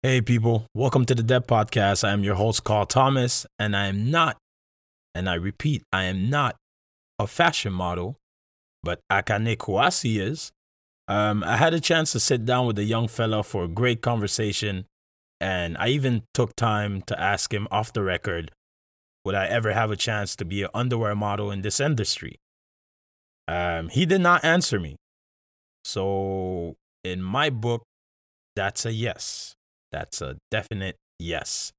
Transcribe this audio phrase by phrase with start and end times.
[0.00, 2.06] Hey, people, welcome to the Debt Podcast.
[2.06, 4.36] I am your host, Carl Thomas, and I am not,
[5.12, 6.54] and I repeat, I am not
[7.18, 8.16] a fashion model,
[8.84, 10.52] but Akane Kouasi is.
[11.08, 14.00] Um, I had a chance to sit down with a young fella for a great
[14.00, 14.84] conversation,
[15.40, 18.52] and I even took time to ask him off the record
[19.24, 22.36] would I ever have a chance to be an underwear model in this industry?
[23.48, 24.94] Um, he did not answer me.
[25.84, 27.82] So, in my book,
[28.54, 29.56] that's a yes.
[29.92, 31.72] That's a definite yes.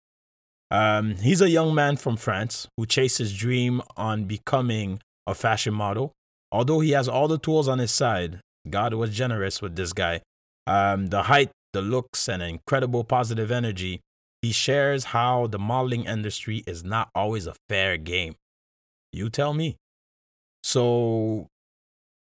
[0.71, 5.73] Um, he's a young man from France who chased his dream on becoming a fashion
[5.73, 6.11] model.
[6.51, 10.21] Although he has all the tools on his side, God was generous with this guy.
[10.67, 14.01] Um, the height, the looks, and incredible positive energy.
[14.41, 18.35] He shares how the modeling industry is not always a fair game.
[19.11, 19.75] You tell me.
[20.63, 21.47] So,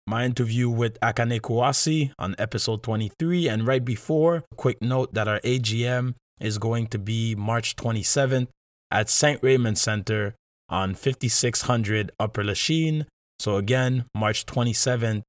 [0.06, 5.28] my interview with Akane Kouasi on episode 23, and right before, a quick note that
[5.28, 8.48] our AGM is going to be March 27th
[8.90, 9.42] at St.
[9.42, 10.34] Raymond Center
[10.68, 13.06] on 5600 Upper Lachine.
[13.38, 15.22] So, again, March 27th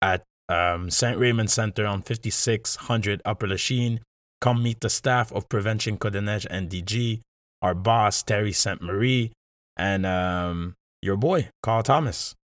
[0.00, 1.18] at um, St.
[1.18, 4.00] Raymond Center on 5600 Upper Lachine.
[4.40, 7.20] Come meet the staff of Prevention Codeneige NDG,
[7.60, 8.80] our boss, Terry St.
[8.80, 9.32] Marie,
[9.76, 12.34] and um, your boy, Carl Thomas.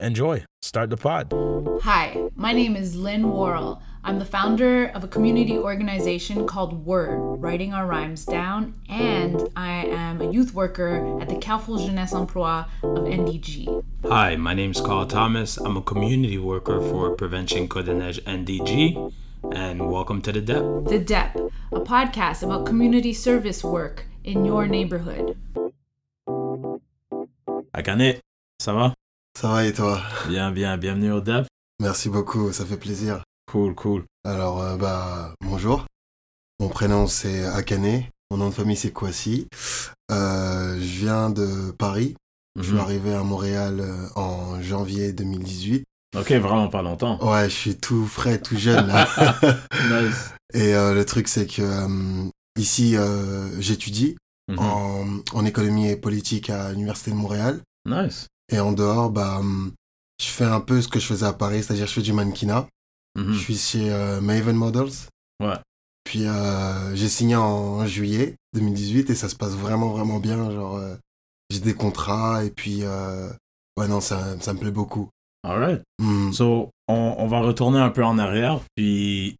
[0.00, 0.44] Enjoy.
[0.60, 1.32] Start the pod.
[1.82, 3.80] Hi, my name is Lynn Worrell.
[4.02, 9.86] I'm the founder of a community organization called Word, Writing Our Rhymes Down, and I
[9.86, 13.84] am a youth worker at the Carrefour Jeunesse Emploi of NDG.
[14.06, 15.58] Hi, my name is Carl Thomas.
[15.58, 19.12] I'm a community worker for Prevention Codeneige NDG,
[19.52, 20.62] and welcome to The Dep.
[20.86, 21.36] The DEP,
[21.70, 25.38] a podcast about community service work in your neighborhood.
[27.72, 28.18] Akane,
[28.60, 28.94] ça va?
[29.38, 31.46] Ça va et toi Bien, bien, bienvenue au Dep.
[31.80, 33.22] Merci beaucoup, ça fait plaisir.
[33.50, 34.04] Cool, cool.
[34.24, 35.86] Alors, euh, bah, bonjour.
[36.60, 39.48] Mon prénom c'est Akane, mon nom de famille c'est Kwasi.
[40.10, 42.14] Euh, je viens de Paris.
[42.56, 42.78] Je suis Mhm.
[42.80, 45.84] arrivé à Montréal euh, en janvier 2018.
[46.16, 47.18] Ok, vraiment pas longtemps.
[47.28, 49.08] Ouais, je suis tout frais, tout jeune là.
[49.90, 50.30] nice.
[50.52, 51.62] et euh, le truc c'est que
[52.56, 52.96] ici,
[53.58, 54.16] j'étudie
[54.46, 54.58] Mhm.
[54.58, 57.62] en, en économie et politique à l'Université de Montréal.
[57.86, 58.26] Nice.
[58.52, 59.72] Et en dehors, bah, hum,
[60.20, 62.66] je fais un peu ce que je faisais à Paris, c'est-à-dire je fais du mannequinat.
[63.16, 63.32] Mhm.
[63.32, 64.92] Je suis chez euh, Maven Models.
[65.40, 65.56] Ouais.
[66.04, 70.50] Puis euh, j'ai signé en juillet 2018 et ça se passe vraiment vraiment bien.
[70.50, 70.94] Genre euh,
[71.50, 75.08] j'ai des contrats et puis ouais non ça, ça me plaît beaucoup.
[75.44, 75.82] All right.
[75.98, 76.32] Hmm.
[76.32, 78.60] So, on, on va retourner un peu en arrière.
[78.76, 79.36] Puis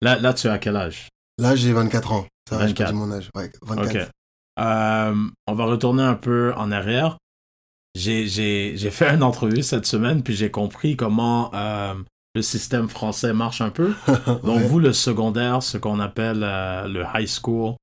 [0.00, 1.08] là, là tu as quel âge?
[1.38, 2.26] Là j'ai 24 ans.
[2.48, 2.90] Ça va, j'ai 24.
[2.90, 3.30] pas mon âge.
[3.34, 3.88] Ouais, 24.
[3.88, 4.10] Ok.
[4.58, 7.18] Euh, on va retourner un peu en arrière.
[7.96, 11.94] J'ai, fait une entrevue cette semaine, puis j'ai compris comment euh,
[12.34, 13.94] le système français marche un peu.
[14.26, 14.66] Donc, Ouais.
[14.66, 17.74] vous, le secondaire, ce qu'on appelle euh, le high school,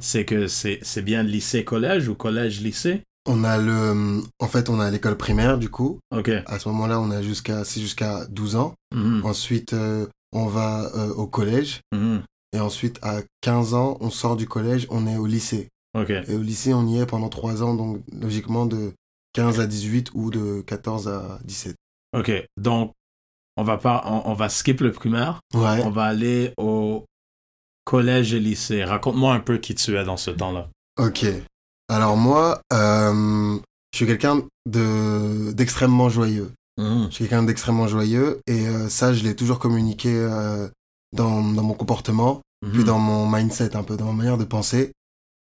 [0.00, 3.02] c'est que c'est, bien lycée-collège ou collège-lycée?
[3.26, 5.98] On a le en fait on a l'école primaire du coup.
[6.14, 6.30] Ok.
[6.44, 8.74] À ce moment-là on a jusqu'à c'est jusqu'à 12 ans.
[8.94, 12.20] Mhm, Ensuite euh, on va euh, au collège mhm.
[12.54, 15.70] et ensuite à 15 ans on sort du collège on est au lycée.
[15.98, 16.10] Ok.
[16.10, 18.92] Et au lycée, on y est pendant 3 ans, donc logiquement de
[19.34, 21.76] 15 à 18 ou de 14 à 17.
[22.16, 22.32] Ok.
[22.56, 22.92] Donc,
[23.56, 25.40] on va pas, on, on va skip le primaire.
[25.54, 25.82] Ouais.
[25.84, 27.04] On va aller au
[27.84, 28.82] collège et lycée.
[28.84, 30.70] Raconte-moi un peu qui tu es dans ce temps-là.
[30.98, 31.26] Ok.
[31.88, 33.58] Alors moi, euh,
[33.92, 36.50] je suis quelqu'un de d'extrêmement joyeux.
[36.78, 37.06] Mhm.
[37.10, 40.68] Je suis quelqu'un d'extrêmement joyeux et euh, ça, je l'ai toujours communiqué euh,
[41.12, 42.84] dans, dans mon comportement, puis Mhm.
[42.84, 44.92] dans mon mindset, un peu dans ma manière de penser,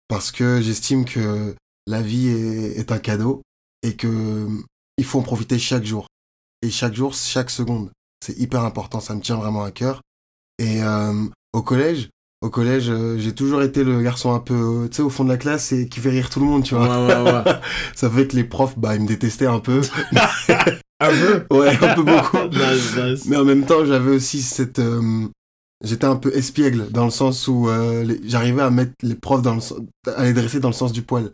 [0.07, 1.55] parce que j'estime que
[1.87, 3.41] la vie est, est un cadeau
[3.85, 4.47] et que
[4.97, 6.07] il faut en profiter chaque jour.
[6.61, 7.89] Et chaque jour, chaque seconde.
[8.25, 10.01] C'est hyper important, ça me tient vraiment à cœur.
[10.57, 11.13] Et euh,
[11.53, 12.09] au collège,
[12.41, 15.29] au collège, euh, j'ai toujours été le garçon un peu, tu sais, au fond de
[15.29, 17.05] la classe et qui fait rire tout le monde, tu vois.
[17.05, 17.53] ouais, ouais.
[17.95, 19.81] Ça fait que les profs, bah, ils me détestaient un peu.
[21.01, 21.45] Un peu?
[21.57, 22.37] ouais, un peu beaucoup.
[22.53, 23.25] nice, nice.
[23.25, 24.79] Mais en même temps, j'avais aussi cette.
[24.79, 25.27] euh,
[25.83, 27.67] J'étais un peu espiègle dans le sens où
[28.23, 29.61] j'arrivais à mettre les profs dans le
[30.15, 31.31] à les dresser dans le sens du poil.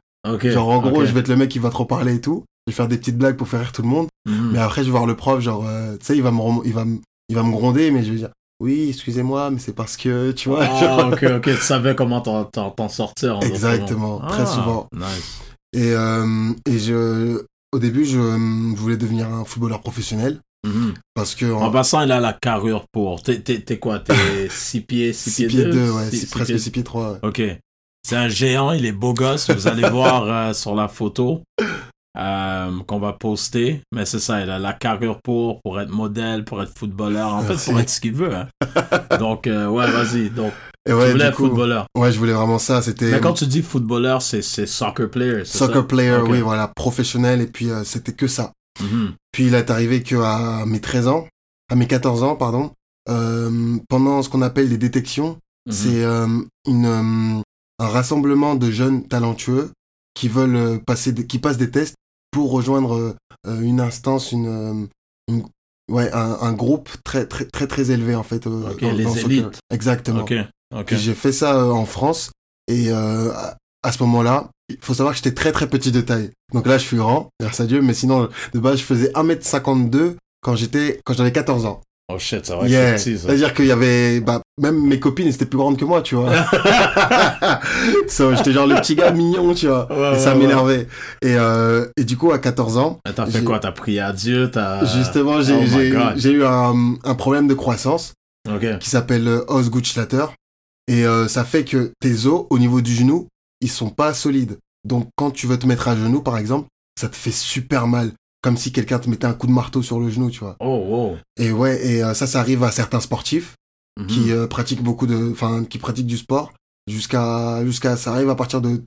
[0.52, 2.44] Genre en gros, je vais être le mec qui va trop parler et tout.
[2.68, 4.08] Je vais faire des petites blagues pour faire rire tout le monde.
[4.28, 4.52] Mhm.
[4.54, 6.74] Mais après, je vais voir le prof, genre, euh, tu sais, il va me il
[6.74, 6.86] va
[7.30, 8.30] il va me gronder, mais je vais dire,
[8.62, 10.64] oui, excusez-moi, mais c'est parce que, tu vois.
[10.70, 11.44] Ah, genre- ok, ok.
[11.44, 12.50] Tu savais comment t'en,
[12.90, 13.38] sortir.
[13.38, 14.28] en d'autres Exactement, mots.
[14.28, 14.88] très Ah, souvent.
[14.96, 15.40] Nice.
[15.74, 17.42] Et, euh, et je,
[17.72, 20.94] au début, je euh, voulais devenir un footballeur professionnel Mhm.
[21.16, 23.24] parce que En en, passant, il a la carrure pour.
[23.24, 23.42] T'es,
[23.80, 24.14] quoi T'es
[24.52, 27.18] 6 pieds, 6 6 pieds pieds 2, ouais, Six- presque pieds- 6 pieds 3.
[27.24, 27.42] Ok.
[28.04, 29.50] C'est un géant, il est beau gosse.
[29.50, 31.42] Vous allez voir euh, sur la photo
[32.18, 33.82] euh, qu'on va poster.
[33.94, 37.34] Mais c'est ça, il a la carrure pour, pour être modèle, pour être footballeur.
[37.34, 37.70] En fait, Merci.
[37.72, 38.34] pour être ce qu'il veut.
[38.36, 38.48] hein.
[39.20, 40.30] Donc, euh, ouais, vas-y.
[40.30, 40.52] Donc,
[40.88, 41.86] Et ouais, tu voulais coup, footballeur.
[41.96, 42.82] ouais, je voulais vraiment ça.
[42.82, 45.84] C'était Mais quand tu dis footballeur, c'est c'est soccer player, c'est soccer ça?
[45.84, 47.40] player, oui, voilà, professionnel.
[47.42, 48.52] Et puis, euh, c'était que ça.
[48.82, 49.14] Mhm.
[49.32, 51.28] Puis, il est arrivé qu'à mes 13 ans,
[51.72, 52.72] à mes 14 ans, pardon,
[53.10, 55.38] euh, pendant ce qu'on appelle les détections,
[55.68, 55.74] Mhm.
[55.74, 56.28] c'est euh,
[56.68, 57.44] une,
[57.82, 59.72] un rassemblement de jeunes talentueux
[60.14, 61.96] qui veulent euh, passer, des- qui passent des tests
[62.32, 63.16] pour rejoindre
[63.48, 64.74] euh, une instance, une, euh,
[65.30, 65.44] une-
[65.90, 68.48] ouais, un, un groupe très, très, très, très élevé, en fait.
[68.48, 69.60] dans- les dans élites.
[69.72, 70.22] Exactement.
[70.22, 70.34] Ok,
[70.76, 70.86] ok.
[70.86, 72.32] Puis j'ai fait ça en France.
[72.68, 73.32] Et euh,
[73.84, 76.30] à, ce moment-là, il faut savoir que j'étais très très petit de taille.
[76.54, 77.82] Donc là, je suis grand, grâce à Dieu.
[77.82, 81.82] Mais sinon, de base, je faisais 1m52 quand j'étais quand j'avais 14 ans.
[82.14, 82.98] Oh shit, ça va Yeah.
[82.98, 84.20] C'est-à-dire qu'il y avait...
[84.20, 86.32] Bah, même mes copines, elles étaient plus grandes que moi, tu vois.
[88.08, 89.92] so, j'étais genre le petit gars mignon, tu vois.
[89.92, 90.88] Ouais, et ça ouais, m'énervait.
[91.22, 93.60] Et, euh, et du coup, à 14 ans, T'as fait quoi?
[93.60, 94.50] T'as prié à Dieu?
[94.52, 94.86] T'as...
[94.86, 98.14] justement, j'ai oh eu un, un problème de croissance.
[98.80, 100.26] Qui s'appelle euh, Osgood-Schlatter.
[100.88, 103.28] Et euh, ça fait que tes os, au niveau du genou,
[103.62, 104.58] ils sont pas solides.
[104.84, 106.68] Donc quand tu veux te mettre à genoux, par exemple,
[107.00, 108.12] ça te fait super mal.
[108.42, 110.56] Comme si quelqu'un te mettait un coup de marteau sur le genou, tu vois.
[110.60, 111.18] Oh, wow.
[111.38, 113.54] Et ouais, et euh, ça, ça arrive à certains sportifs
[114.00, 114.08] Mhm.
[114.08, 115.32] qui euh, pratiquent beaucoup de...
[115.32, 116.54] Enfin, qui pratiquent du sport.
[116.88, 117.64] Jusqu'à...
[117.66, 118.84] jusqu'à Ça arrive à partir de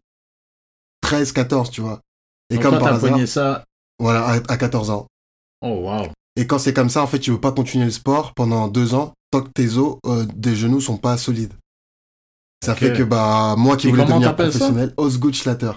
[1.02, 2.00] 13, 14, tu vois.
[2.50, 3.28] Et Donc comme toi, par hasard...
[3.28, 3.64] ça.
[3.98, 5.06] Voilà, à, à 14 ans.
[5.62, 6.06] Oh, wow.
[6.36, 8.94] Et quand c'est comme ça, en fait, tu veux pas continuer le sport pendant deux
[8.94, 11.52] ans tant que tes os euh, des genoux sont pas solides.
[12.64, 15.72] Ça fait que bah moi qui Et voulais comment devenir professionnel, Osgood-Schlatter.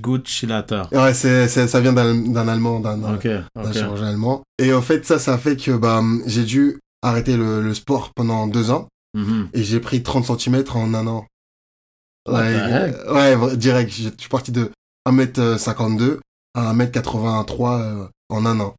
[0.00, 0.82] Good Chilater.
[0.92, 3.72] Ouais, c'est, c'est- ça vient d'un, d'un allemand, d'un, d'un- Ok, d'un ok.
[3.72, 4.42] chirurgien allemand.
[4.58, 8.46] Et en fait, ça, ça fait que bah j'ai dû arrêter le, le sport pendant
[8.46, 9.48] deux ans Mhm.
[9.52, 11.26] et j'ai pris 30 cm en un an.
[12.26, 13.90] Ouais, euh, ouais, direct.
[13.92, 14.70] Je suis parti de
[15.06, 16.20] 1m52
[16.54, 18.74] à 1m83 euh, en un an.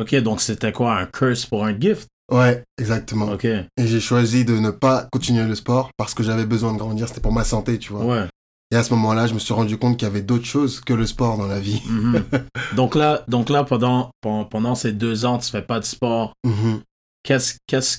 [0.00, 0.96] Ok, donc c'était quoi?
[0.98, 2.08] Un curse pour un gift?
[2.32, 3.30] Ouais, exactement.
[3.32, 3.44] Ok.
[3.44, 7.08] Et j'ai choisi de ne pas continuer le sport parce que j'avais besoin de grandir.
[7.08, 8.04] C'était pour ma santé, tu vois.
[8.04, 8.26] Ouais.
[8.70, 10.94] Et à ce moment-là, je me suis rendu compte qu'il y avait d'autres choses que
[10.94, 11.82] le sport dans la vie.
[11.86, 12.24] Mhm.
[12.76, 16.32] donc là, donc là pendant, pendant, pendant ces deux ans, tu fais pas de sport.
[16.44, 16.80] Mhm,
[17.24, 17.98] Qu'est-ce, qu'est-ce,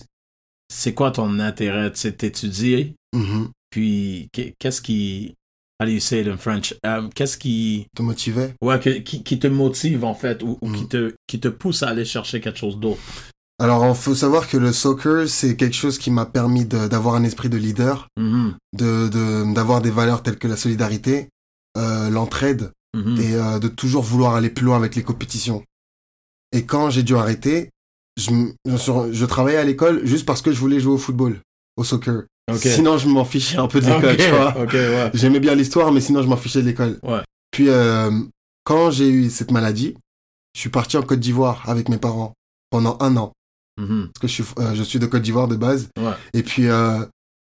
[0.71, 1.91] c'est quoi ton intérêt?
[1.91, 3.49] Tu sais, t'étudier, mhm.
[3.69, 5.33] puis qu'est- qu'est-ce qui,
[5.81, 6.73] how do you say it in French?
[6.85, 8.53] Um, qu'est-ce qui, Te motiver?
[8.61, 10.87] Ouais, que- qui, qui te motive en fait, ou, ou qui Mhm.
[10.89, 13.01] te, qui te pousse à aller chercher quelque chose d'autre?
[13.57, 17.15] Alors, il faut savoir que le soccer, c'est quelque chose qui m'a permis de- d'avoir
[17.15, 18.55] un esprit de leader, Mhm.
[18.73, 21.29] de de- d'avoir des valeurs telles que la solidarité,
[21.77, 23.17] euh, l'entraide Mhm.
[23.21, 25.63] et euh, de toujours vouloir aller plus loin avec les compétitions.
[26.51, 27.71] Et quand j'ai dû arrêter,
[28.17, 31.39] je, travaillais à l'école juste parce que je voulais jouer au football,
[31.77, 32.23] au soccer.
[32.57, 34.57] Sinon, je m'en fichais un peu de l'école, tu vois.
[34.57, 35.11] ouais.
[35.13, 36.99] J'aimais bien l'histoire, mais sinon, je m'en fichais de l'école.
[37.03, 37.21] Ouais.
[37.51, 38.11] Puis, euh,
[38.63, 39.95] quand j'ai eu cette maladie,
[40.53, 42.33] je suis parti en Côte d'Ivoire avec mes parents
[42.69, 43.33] pendant un an.
[43.77, 44.09] Mhm.
[44.13, 45.89] Parce que je suis, euh, je suis de Côte d'Ivoire de base.
[45.97, 46.13] Ouais.
[46.33, 47.03] Et puis, euh,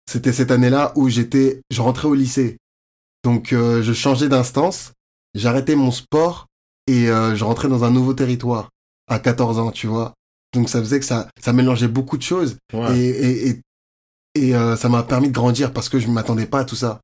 [0.06, 2.58] c'était cette année-là où j'étais, je rentrais au lycée.
[3.24, 4.92] Donc, je changeais d'instance,
[5.34, 6.46] j'arrêtais mon sport
[6.86, 8.70] et je rentrais dans un nouveau territoire
[9.08, 10.14] à 14 ans, tu vois.
[10.54, 12.56] Donc, ça faisait que ça, ça mélangeait beaucoup de choses.
[12.72, 12.98] Ouais.
[12.98, 13.60] Et, et, et,
[14.34, 16.76] et, euh, ça m'a permis de grandir parce que je ne m'attendais pas à tout
[16.76, 17.00] ça.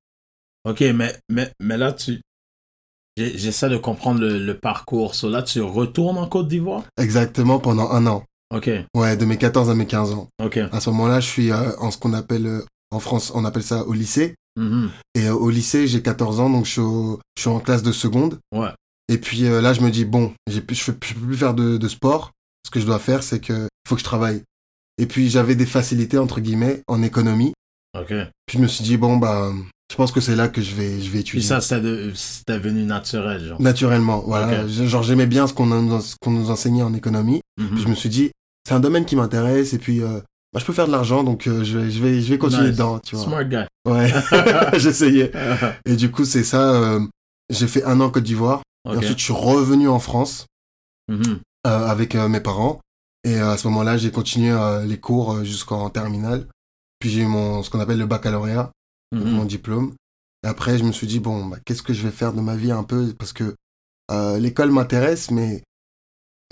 [0.65, 2.21] Ok, mais, mais, mais là, tu.
[3.17, 5.15] J'essaie de comprendre le, le parcours.
[5.15, 6.83] So là, tu retournes en Côte d'Ivoire?
[6.99, 8.25] Exactement pendant un an.
[8.53, 10.29] Ok, Ouais, de mes 14 à mes 15 ans.
[10.43, 10.59] ok.
[10.73, 13.63] À ce moment-là, je suis euh, en ce qu'on appelle, euh, en France, on appelle
[13.63, 14.35] ça au lycée.
[14.57, 14.91] Mhm.
[15.17, 17.91] Et au lycée, j'ai 14 ans, donc je suis, au- je suis en classe de
[17.93, 18.39] seconde.
[18.53, 18.69] Ouais.
[19.09, 21.89] Et puis euh, là, je me dis, bon, je ne peux plus faire de, de
[21.89, 22.33] sport.
[22.75, 24.43] Que je dois faire, c'est que faut que je travaille.
[24.99, 27.53] Et puis j'avais des facilités, entre guillemets, en économie.
[27.97, 28.13] Ok.
[28.47, 29.53] Puis je me suis dit, bon, bah,
[29.93, 31.43] je pense que c'est là que je vais, je vais Puis étudier.
[31.47, 33.61] ça, c'était venu naturel, genre.
[33.63, 34.67] Naturellement, voilà.
[34.67, 37.43] Genre, j'aimais bien ce qu'on nous, enseignait en économie.
[37.61, 37.69] Mhm.
[37.75, 38.33] Puis je me suis dit,
[38.67, 39.73] c'est un domaine qui m'intéresse.
[39.73, 40.19] Et puis, euh,
[40.53, 42.65] bah, je peux faire de l'argent, donc euh, je, vais, je, vais, je vais continuer
[42.69, 42.73] Nice.
[42.73, 43.25] dedans, tu vois.
[43.25, 43.65] Smart guy.
[43.89, 44.13] Ouais,
[44.81, 45.31] j'essayais.
[45.87, 46.75] Et du coup, c'est ça.
[46.75, 47.01] euh,
[47.51, 48.63] j'ai fait un an en Côte d'Ivoire.
[48.89, 48.97] Et ok.
[48.99, 50.47] ensuite, je suis revenu en France
[51.09, 51.39] Mhm.
[51.65, 52.81] Avec euh, mes parents.
[53.27, 56.47] Et euh, à ce moment-là, j'ai continué euh, les cours euh, jusqu'en terminale.
[57.01, 58.71] Puis j'ai eu mon, ce qu'on appelle le baccalauréat,
[59.15, 59.31] Mhm.
[59.31, 59.95] mon diplôme.
[60.45, 62.57] Et après, je me suis dit, bon, bah, qu'est-ce que je vais faire de ma
[62.57, 63.15] vie un peu?
[63.19, 63.55] Parce que
[64.11, 65.63] euh, l'école m'intéresse, mais,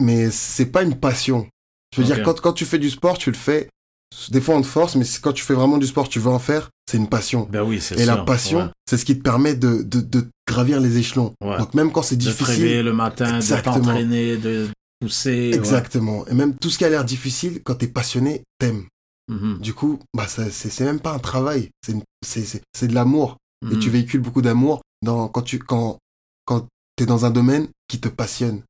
[0.00, 1.47] mais c'est pas une passion.
[1.95, 3.69] Je veux dire, quand, quand tu fais du sport, tu le fais.
[4.31, 6.38] Des fois, on te force, mais quand tu fais vraiment du sport, tu veux en
[6.38, 7.47] faire, c'est une passion.
[7.50, 10.81] Ben oui, c'est Et la passion, c'est ce qui te permet de, de, de gravir
[10.81, 11.35] les échelons.
[11.42, 11.59] Ouais.
[11.59, 12.31] Donc même quand c'est Ouais.
[12.31, 13.76] De te réveiller difficile, le matin, Exactement.
[13.78, 14.69] de t'entraîner, de
[15.50, 15.56] ouais.
[15.56, 16.26] exactement.
[16.28, 18.87] Et même tout ce qui a l'air difficile, quand t'es passionné, t'aimes.
[19.28, 19.59] Mhm.
[19.61, 22.94] Du coup, bah c'est c'est même pas un travail, c'est une- c'est c'est- c'est de
[22.94, 23.37] l'amour.
[23.71, 25.99] Et tu véhicules beaucoup d'amour dans quand tu quand
[26.44, 26.66] quand
[26.97, 28.62] t'es dans un domaine qui te passionne.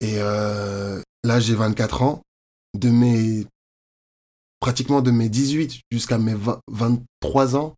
[0.00, 2.22] Et euh, là, j'ai 24 ans.
[2.74, 3.46] De mes
[4.60, 7.74] pratiquement de mes 18 jusqu'à mes 20 23 ans,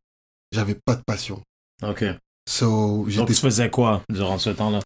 [0.52, 1.42] j'avais pas de passion.
[1.82, 2.04] Ok.
[2.48, 4.80] So, Donc, tu faisais quoi durant ce temps-là?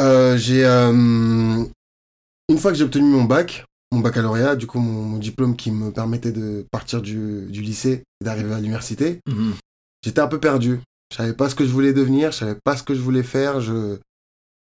[0.00, 1.64] Euh, j'ai euh,
[2.48, 5.70] une fois que j'ai obtenu mon bac, mon baccalauréat, du coup mon, mon diplôme qui
[5.70, 9.54] me permettait de partir du, du lycée et d'arriver à l'université, Mhm.
[10.04, 10.80] j'étais un peu perdu.
[11.10, 13.22] Je savais pas ce que je voulais devenir, je savais pas ce que je voulais
[13.22, 13.60] faire.
[13.60, 13.98] Je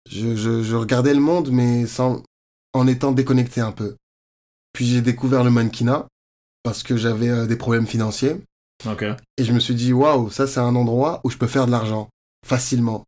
[0.09, 2.23] je, je, je regardais le monde mais sans
[2.73, 3.95] en étant déconnecté un peu.
[4.73, 6.07] Puis j'ai découvert le mannequinat
[6.63, 8.38] parce que j'avais euh, des problèmes financiers
[9.38, 11.71] et je me suis dit waouh ça c'est un endroit où je peux faire de
[11.71, 12.07] l'argent
[12.47, 13.03] facilement.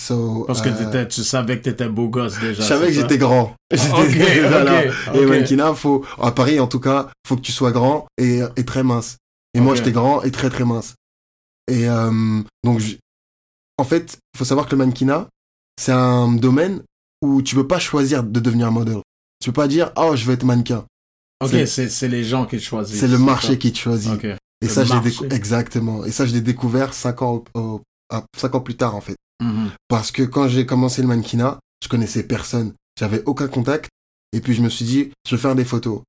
[0.00, 2.62] So, Parce que euh, tu savais que t'étais beau gosse déjà.
[2.62, 3.56] je savais que j'étais grand.
[3.72, 4.82] J'étais- Ok, voilà.
[5.08, 8.40] ok, Et mannequinat, faut, à Paris en tout cas, faut que tu sois grand et,
[8.56, 9.16] et très mince.
[9.54, 10.94] Et moi, j'étais grand et très très mince.
[11.68, 12.80] Et euh, donc,
[13.76, 15.26] en fait, faut savoir que le mannequinat,
[15.80, 16.82] c'est un domaine
[17.20, 19.00] où tu peux pas choisir de devenir modèle.
[19.42, 20.84] Tu peux pas dire, oh, je veux être mannequin.
[21.42, 23.00] Ok, c'est- les gens qui te choisissent.
[23.00, 23.56] C'est le marché ça?
[23.56, 24.12] qui te choisit.
[24.24, 25.10] Et le ça, marché.
[25.10, 26.04] décou- exactement.
[26.04, 29.00] Et ça, je l'ai découvert cinq ans, au- au- à- cinq ans plus tard, en
[29.00, 29.16] fait.
[29.42, 29.70] Mhm.
[29.88, 32.72] Parce que quand j'ai commencé le mannequinat, je connaissais personne.
[32.98, 33.88] J'avais aucun contact.
[34.32, 36.02] Et puis, je me suis dit, je vais faire des photos.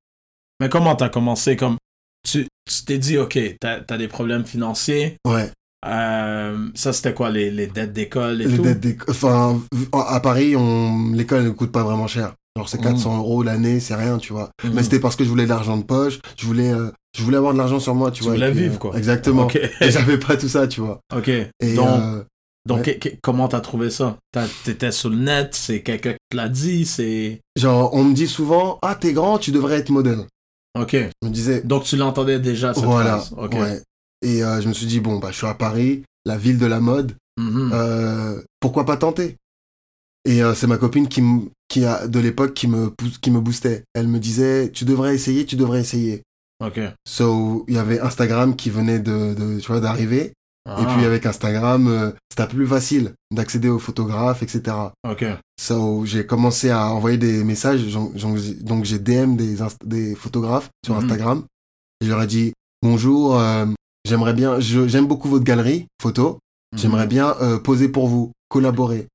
[0.60, 1.56] Mais comment t'as commencé?
[1.56, 1.76] Comme
[2.28, 2.46] tu
[2.86, 5.50] t'es dit ok t'as as des problèmes financiers Ouais.
[5.86, 8.62] euh, ça c'était quoi les, les dettes d'école et Les tout?
[8.62, 9.60] dettes d'éc- Enfin,
[9.92, 11.12] à Paris, on...
[11.12, 12.34] l'école ne coûte pas vraiment cher.
[12.56, 12.84] Genre, c'est Mhm.
[12.84, 14.50] 400 euros l'année, c'est rien, tu vois.
[14.64, 14.72] Mhm.
[14.74, 17.36] Mais c'était parce que je voulais de l'argent de poche, je voulais, euh, je voulais
[17.36, 18.34] avoir de l'argent sur moi, tu, Tu vois.
[18.34, 18.96] et voulais vivre, quoi.
[18.96, 19.44] Exactement.
[19.44, 19.56] Ok.
[19.80, 21.00] Et j'avais pas tout ça, tu vois.
[21.14, 22.24] ok Et donc euh,
[22.66, 23.18] donc ouais.
[23.22, 24.18] comment t'as trouvé ça?
[24.64, 28.28] T'étais sur le net c'est quelqu'un qui te l'a dit c'est genre, on me dit
[28.28, 30.26] souvent, ah, t'es grand, tu devrais être modèle.
[30.78, 33.18] ok Je me disais, donc tu l'entendais déjà cette voilà.
[33.18, 33.82] phrase ok Ouais.
[34.22, 36.66] Et euh, je me suis dit, bon, bah, je suis à Paris, la ville de
[36.66, 37.70] la mode, Mhm.
[37.72, 39.36] euh, pourquoi pas tenter?
[40.26, 41.22] Et euh, c'est ma copine qui,
[41.68, 43.84] qui a, de l'époque qui me, qui me boostait.
[43.94, 46.22] Elle me disait, tu devrais essayer, tu devrais essayer.
[46.60, 50.32] Ok So, il y avait Instagram qui venait de, de tu vois, d'arriver.
[50.66, 54.76] Et Ah, puis avec Instagram, euh, c'était plus facile d'accéder aux photographes, etc.
[55.08, 55.24] ok
[55.58, 57.82] So, j'ai commencé à envoyer des messages.
[57.94, 61.02] Donc, j'ai DM des, des photographes sur Mhm.
[61.02, 61.44] Instagram.
[62.02, 62.52] Je leur ai dit,
[62.82, 63.66] bonjour, euh,
[64.06, 66.38] j'aimerais bien, j'aime beaucoup votre galerie photo.
[66.76, 67.08] J'aimerais Mhm.
[67.08, 69.08] bien euh, poser pour vous, collaborer.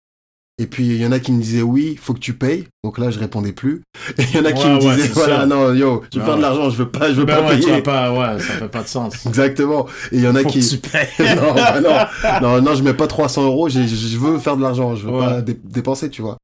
[0.58, 2.66] Et puis il y en a qui me disaient oui, faut que tu payes.
[2.84, 3.82] Donc là, je répondais plus.
[4.18, 6.26] Et il y en a qui me ouais, disaient voilà, non, yo, je veux Ben
[6.26, 7.76] faire de l'argent, je veux pas, je veux ben pas ouais, tu payer.
[7.78, 9.86] vas pas ouais ça fait pas de sens Exactement.
[10.14, 12.76] Et il y en a faut qui que tu payes non, bah non, non, non,
[12.76, 13.68] je mets pas 300 euros.
[13.70, 16.38] Je veux faire de l'argent, je veux pas dé- dépenser, tu vois.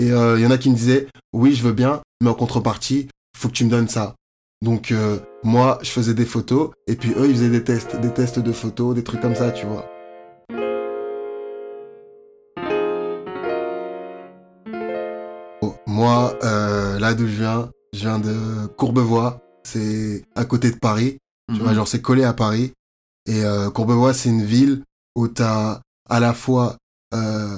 [0.00, 2.34] Et euh, il y en a qui me disaient oui, je veux bien, mais en
[2.34, 4.14] contrepartie, faut que tu me donnes ça.
[4.64, 8.10] Donc euh, moi, je faisais des photos et puis eux, ils faisaient des tests, des
[8.14, 9.86] tests de photos, des trucs comme ça, tu vois.
[15.98, 21.18] Moi, euh, là d'où je viens, je viens de Courbevoie, c'est à côté de Paris.
[21.52, 21.74] Tu vois, Mhm.
[21.76, 22.72] genre c'est collé à Paris.
[23.26, 24.84] Et euh, Courbevoie, c'est une ville
[25.16, 26.76] où t'as à la fois
[27.14, 27.56] euh,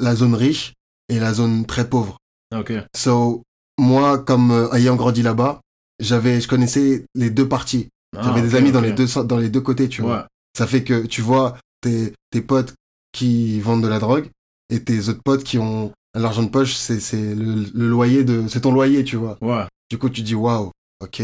[0.00, 0.74] la zone riche
[1.08, 2.16] et la zone très pauvre.
[2.54, 3.42] ok So,
[3.78, 5.60] moi, comme ayant grandi là-bas,
[6.00, 7.88] j'avais, je connaissais les deux parties.
[8.14, 10.26] J'avais Ah, des ok, amis dans les deux dans les deux côtés, tu ouais vois.
[10.56, 12.74] Ça fait que tu vois tes, tes potes
[13.12, 14.28] qui vendent de la drogue
[14.70, 18.60] et tes autres potes qui ont l'argent de poche, c'est le, le loyer de, c'est
[18.62, 19.38] ton loyer, tu vois.
[19.40, 20.70] ouais Du coup, tu dis waouh,
[21.02, 21.22] ok.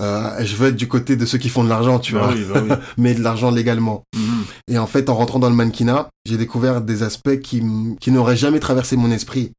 [0.00, 2.34] Euh, je veux être du côté de ceux qui font de l'argent, tu Bah vois,
[2.34, 2.70] oui, bah oui.
[2.96, 4.02] mais de l'argent légalement.
[4.16, 4.44] Mhm.
[4.68, 7.60] Et en fait, en rentrant dans le mannequinat, j'ai découvert des aspects qui
[8.06, 9.52] n'auraient jamais traversé mon esprit.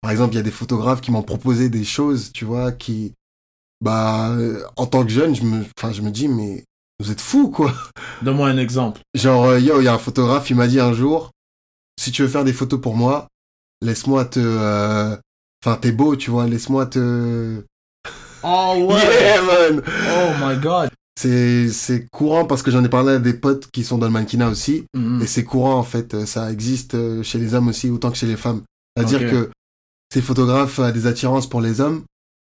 [0.00, 3.14] Par exemple, il y a des photographes qui m'ont proposé des choses, tu vois, qui,
[3.80, 6.64] bah, euh, en tant que jeune, je me, enfin, je me dis, mais
[7.00, 7.72] vous êtes fous, quoi.
[8.22, 10.92] donne-moi un exemple Genre, euh, yo, il y a un photographe, il m'a dit un
[10.92, 11.32] jour,
[11.98, 13.26] si tu veux faire des photos pour moi,
[13.82, 15.16] laisse-moi te, euh,
[15.64, 17.62] enfin, t'es beau, tu vois, laisse-moi te.
[18.42, 19.82] oh Yeah, man.
[19.86, 23.98] oh my god C'est, courant parce que j'en ai parlé à des potes qui sont
[23.98, 24.84] dans le mannequinat aussi.
[24.94, 25.22] Mhm.
[25.22, 28.16] Et c'est courant en fait, euh, ça existe euh, chez les hommes aussi autant que
[28.16, 28.62] chez les femmes.
[28.96, 29.50] C'est-à-dire que
[30.12, 32.02] ces photographes a des attirances pour les hommes,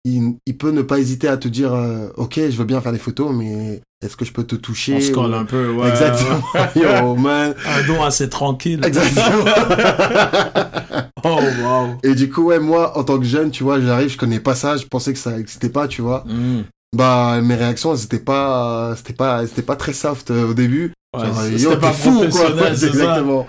[0.04, 2.92] il, il peut ne pas hésiter à te dire euh, ok je veux bien faire
[2.92, 5.72] des photos mais est-ce que je peux te toucher on se colle ou- un peu
[5.72, 6.40] ouais Exactement.
[6.54, 6.70] ouais.
[7.02, 7.54] Yo man.
[7.66, 9.44] un don assez tranquille Exactement.
[11.24, 14.16] oh wow Et du coup ouais moi en tant que jeune tu vois j'arrive je
[14.18, 16.24] connais pas ça je pensais que ça existait pas tu vois.
[16.26, 16.64] Mhm.
[16.96, 20.92] Bah mes réactions elles étaient pas c'était pas c'était pas très soft euh, au début.
[21.16, 21.24] Ouais,
[21.58, 22.30] c'était pas fou, quoi.
[22.58, 22.70] ça.
[22.86, 23.46] Exactement.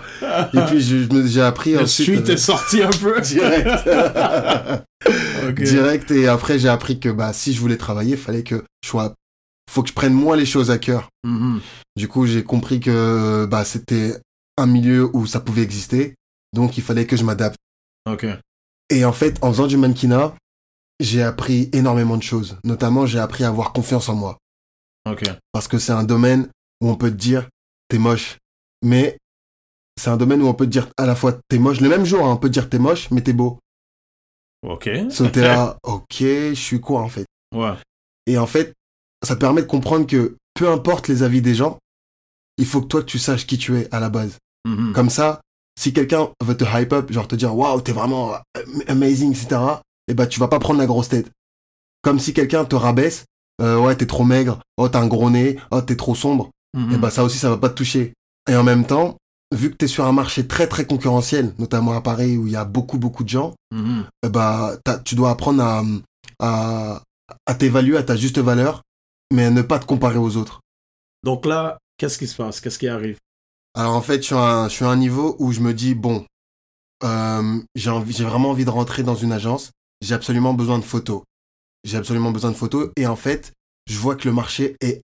[0.53, 2.19] Et puis je- je me- j'ai appris Le ensuite.
[2.19, 3.19] street euh, est sorti un peu.
[3.21, 3.67] direct.
[5.57, 9.13] Direct et après j'ai appris que bah si je voulais travailler fallait que je sois
[9.69, 11.59] faut que je prenne moins les choses à cœur Mhm.
[11.95, 14.15] du coup j'ai compris que bah c'était
[14.57, 16.15] un milieu où ça pouvait exister
[16.53, 17.57] donc il fallait que je m'adapte
[18.05, 18.25] Ok.
[18.89, 20.33] et en fait en faisant du mannequinat
[20.99, 22.57] j'ai appris énormément de choses.
[22.65, 24.37] Notamment, j'ai appris à avoir confiance en moi.
[25.09, 25.23] Ok.
[25.53, 26.49] Parce que c'est un domaine
[26.81, 27.47] où on peut te dire,
[27.87, 28.37] t'es moche.
[28.83, 29.17] Mais
[29.97, 31.79] c'est un domaine où on peut te dire à la fois, t'es moche.
[31.79, 33.59] Le même jour, hein, on peut te dire, t'es moche, mais t'es beau.
[34.61, 34.89] Ok.
[35.09, 37.25] So, t'es là, ok, je suis quoi, en fait?
[37.55, 37.75] Ouais.
[38.25, 38.73] Et en fait,
[39.25, 41.79] ça te permet de comprendre que peu importe les avis des gens,
[42.57, 44.37] il faut que toi, tu saches qui tu es à la base.
[44.67, 44.91] Mhm.
[44.91, 45.39] Comme ça,
[45.79, 48.33] si quelqu'un veut te hype up, genre te dire waouh, t'es vraiment
[48.87, 49.61] amazing, etc.,
[50.09, 51.29] et bah tu vas pas prendre la grosse tête.
[52.01, 53.25] Comme si quelqu'un te rabaisse,
[53.61, 56.93] euh, ouais, t'es trop maigre, oh, t'as un gros nez, oh, t'es trop sombre, Mhm.
[56.93, 58.13] et bah ça aussi, ça va pas te toucher.
[58.49, 59.15] Et en même temps,
[59.55, 62.57] vu que t'es sur un marché très très concurrentiel, notamment à Paris où il y
[62.57, 64.05] a beaucoup beaucoup de gens, Mhm.
[64.25, 65.83] eh bah t'as- tu dois apprendre à,
[66.39, 67.01] à,
[67.45, 68.81] à t'évaluer à ta juste valeur,
[69.33, 70.59] mais à ne pas te comparer aux autres.
[71.23, 72.59] Donc là, qu'est-ce qui se passe?
[72.61, 73.17] Qu'est-ce qui arrive?
[73.75, 75.73] Alors en fait, je suis, à un, je suis à un niveau où je me
[75.73, 76.25] dis, bon,
[77.03, 79.71] euh, j'ai vraiment envie de rentrer dans une agence,
[80.01, 81.23] j'ai absolument besoin de photos.
[81.85, 83.53] J'ai absolument besoin de photos, et en fait,
[83.87, 85.01] je vois que le marché est...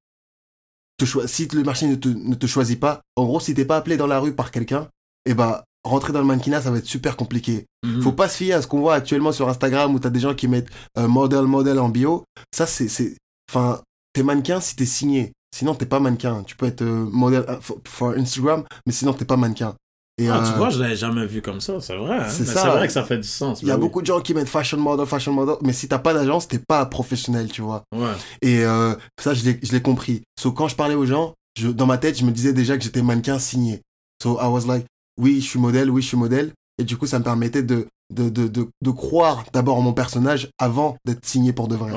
[0.98, 3.78] Te si le marché ne te, ne te choisit pas, en gros, si t'es pas
[3.78, 4.88] appelé dans la rue par quelqu'un,
[5.26, 7.66] eh bah, rentrer dans le mannequinat, ça va être super compliqué.
[7.86, 8.02] Mhm.
[8.02, 10.34] Faut pas se fier à ce qu'on voit actuellement sur Instagram où t'as des gens
[10.34, 12.24] qui mettent euh, model, model en bio.
[12.54, 13.16] Ça, c'est, c'est,
[13.50, 13.82] enfin,
[14.14, 15.34] t'es mannequin si t'es signé.
[15.56, 16.44] Sinon, t'es pas mannequin.
[16.44, 19.74] Tu peux être euh, modèle euh, for, Instagram, mais sinon, t'es pas mannequin.
[20.18, 22.18] Et Ah, euh, tu vois, je l'avais jamais vu comme ça, c'est vrai.
[22.18, 22.28] hein.
[22.28, 23.62] c'est vrai que ça fait du sens.
[23.62, 23.80] il y a oui.
[23.80, 26.60] beaucoup de gens qui mettent fashion model, fashion model, mais si t'as pas d'agence, t'es
[26.60, 27.84] pas professionnel, tu vois.
[27.96, 28.12] Ouais.
[28.42, 30.24] Et euh, ça, je l'ai, je l'ai compris.
[30.38, 32.84] So, quand je parlais aux gens, je, dans ma tête, je me disais déjà que
[32.84, 33.82] j'étais mannequin signé.
[34.22, 34.86] So, I was like,
[35.18, 36.52] oui, je suis modèle, oui, je suis modèle.
[36.78, 39.94] Et du coup, ça me permettait de, de, de, de, de croire d'abord en mon
[39.94, 41.92] personnage avant d'être signé pour de vrai.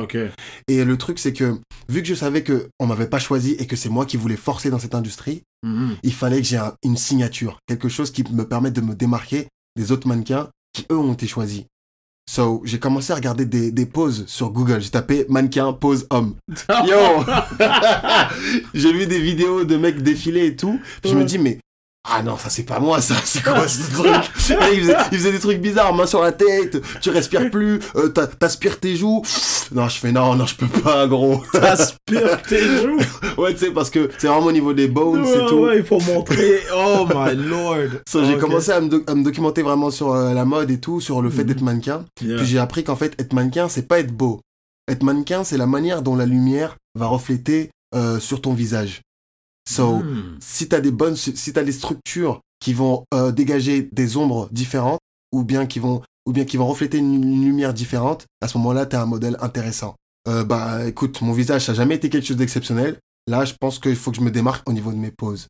[0.68, 3.66] Et le truc, c'est que, vu que je savais que on m'avait pas choisi et
[3.66, 5.96] que c'est moi qui voulais forcer dans cette industrie, Mhm.
[6.04, 7.58] il fallait que j'ai un- une signature.
[7.66, 11.26] Quelque chose qui me permette de me démarquer des autres mannequins qui, eux, ont été
[11.26, 11.64] choisis.
[12.30, 14.80] So, j'ai commencé à regarder des, des poses sur Google.
[14.82, 16.34] J'ai tapé mannequin, pose homme.
[16.86, 17.24] Yo
[18.74, 20.78] J'ai vu des vidéos de mecs défiler et tout.
[21.02, 21.58] Puis je me dis, mais.
[22.10, 24.08] Ah non, ça c'est pas moi, ça, c'est quoi ce truc
[24.70, 27.80] Et il, faisait, il faisait des trucs bizarres, main sur la tête, tu respires plus,
[27.96, 29.22] euh, t'a- t'aspires tes joues.
[29.72, 31.42] Non, je fais non, non, je peux pas, gros.
[31.52, 32.98] T'aspires tes joues.
[33.37, 35.56] ouais, tu sais, parce que c'est vraiment au niveau des bones Ouais, et tout.
[35.56, 36.61] ouais, il faut montrer.
[36.74, 38.00] Oh my lord.
[38.09, 40.80] So, j'ai commencé à me, doc- à me documenter vraiment sur euh, la mode et
[40.80, 41.48] tout, sur le fait Mhm.
[41.48, 42.04] d'être mannequin.
[42.22, 42.37] Yeah.
[42.38, 44.40] Puis j'ai appris qu'en fait, être mannequin, c'est pas être beau.
[44.90, 49.02] Être mannequin, c'est la manière dont la lumière va refléter euh, sur ton visage.
[49.68, 50.38] So, Mhm.
[50.40, 55.00] si t'as des bonnes, si t'as des structures qui vont euh, dégager des ombres différentes,
[55.33, 58.57] ou bien qui vont, ou bien qui vont refléter une, une lumière différente, à ce
[58.59, 59.94] moment-là, t'es un modèle intéressant.
[60.26, 62.98] Euh, bah, écoute, mon visage, ça a jamais été quelque chose d'exceptionnel.
[63.26, 65.48] Là, je pense qu'il faut que je me démarque au niveau de mes poses.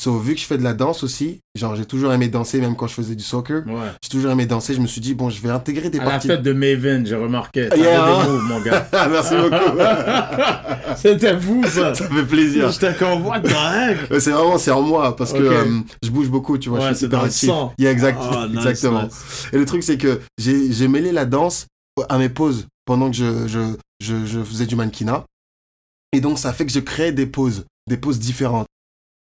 [0.00, 2.74] So, vu que je fais de la danse aussi, genre, j'ai toujours aimé danser, même
[2.74, 3.64] quand je faisais du soccer.
[3.66, 3.90] Ouais.
[4.02, 4.74] J'ai toujours aimé danser.
[4.74, 6.26] Je me suis dit, bon, je vais intégrer des À la parties.
[6.26, 7.68] fête de Maven, j'ai remarqué.
[7.68, 8.24] T'avais Yeah, hein.
[8.24, 8.88] des moves, mon gars.
[9.10, 9.78] Merci beaucoup.
[10.96, 11.94] C'était fou, ça.
[11.94, 12.70] ça fait plaisir.
[12.76, 14.10] The heck?
[14.10, 16.80] Euh, C'est vraiment, c'est en moi, parce que euh, je bouge beaucoup, tu vois.
[16.80, 17.72] Ouais, je suis c'est dans le sang.
[17.78, 19.04] Yeah, exact, Ah, nice, exactement.
[19.04, 19.48] nice.
[19.52, 21.66] Et le truc, c'est que j'ai j'ai mêlé la danse
[22.08, 23.60] à mes pauses pendant que je, je,
[24.00, 25.24] je, je faisais du mannequinat.
[26.12, 28.66] Et donc, ça fait que je créais des pauses, des pauses différentes.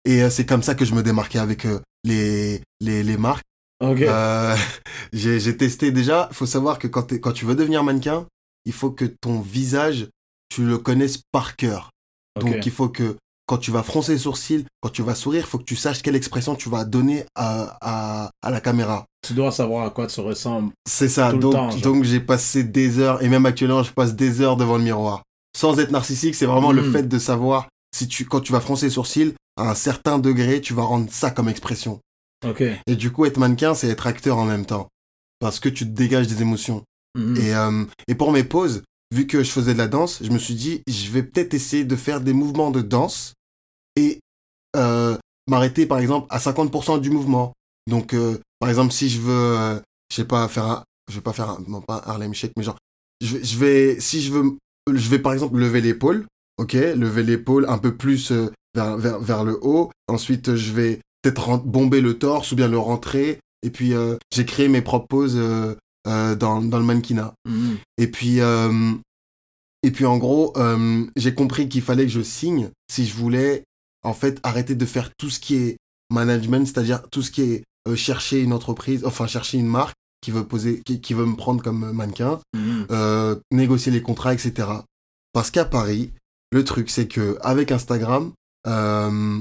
[0.05, 3.45] Et euh, c'est comme ça que je me démarquais avec euh, les, les, les marques.
[3.83, 4.01] Ok.
[4.01, 4.55] Euh,
[5.13, 6.27] j'ai testé déjà.
[6.31, 8.25] Il faut savoir que quand, quand tu veux devenir mannequin,
[8.65, 10.07] il faut que ton visage,
[10.53, 11.89] tu le connaisses par cœur.
[12.39, 15.49] Donc, il faut que quand tu vas froncer les sourcils, quand tu vas sourire, il
[15.49, 19.05] faut que tu saches quelle expression tu vas donner à, à, à la caméra.
[19.27, 20.71] Tu dois savoir à quoi tu ressembles.
[20.87, 21.29] C'est ça.
[21.31, 24.39] Tout le donc, temps, donc j'ai passé des heures, et même actuellement, je passe des
[24.41, 25.23] heures devant le miroir.
[25.57, 26.91] Sans être narcissique, c'est vraiment le Mm.
[26.93, 30.61] fait de savoir si tu, quand tu vas froncer les sourcils, à un certain degré,
[30.61, 31.99] tu vas rendre ça comme expression.
[32.45, 32.63] Ok.
[32.87, 34.87] Et du coup, être mannequin, c'est être acteur en même temps.
[35.39, 36.83] Parce que tu te dégages des émotions.
[37.15, 37.37] Mhm.
[37.37, 40.37] Et, euh, et pour mes pauses, vu que je faisais de la danse, je me
[40.37, 43.33] suis dit, je vais peut-être essayer de faire des mouvements de danse
[43.95, 44.19] et
[44.75, 45.17] euh,
[45.47, 47.53] m'arrêter, par exemple, à 50% du mouvement.
[47.87, 51.33] Donc, euh, par exemple, si je veux, je sais pas, faire un, je vais pas
[51.33, 52.77] faire un, non pas un Harlem Shake, mais genre,
[53.21, 54.57] je vais, si je veux,
[54.93, 56.25] je vais par exemple lever l'épaule,
[56.59, 59.89] ok, lever l'épaule un peu plus euh, vers, vers, vers le haut.
[60.07, 63.39] Ensuite, je vais peut-être bomber le torse ou bien le rentrer.
[63.63, 65.75] Et puis, euh, j'ai créé mes propres poses euh,
[66.07, 67.33] euh, dans, dans le mannequinat.
[67.47, 67.77] Mhm.
[67.97, 68.93] Et puis, euh,
[69.83, 73.63] et puis en gros, euh, j'ai compris qu'il fallait que je signe si je voulais,
[74.03, 75.77] en fait, arrêter de faire tout ce qui est
[76.09, 80.31] management, c'est-à-dire tout ce qui est euh, chercher une entreprise, enfin chercher une marque qui
[80.31, 82.39] veut poser, qui, qui veut me prendre comme mannequin,
[82.91, 84.67] euh, négocier les contrats, etc.
[85.31, 86.11] Parce qu'à Paris,
[86.51, 88.31] le truc, c'est que avec Instagram,
[88.67, 89.39] euh,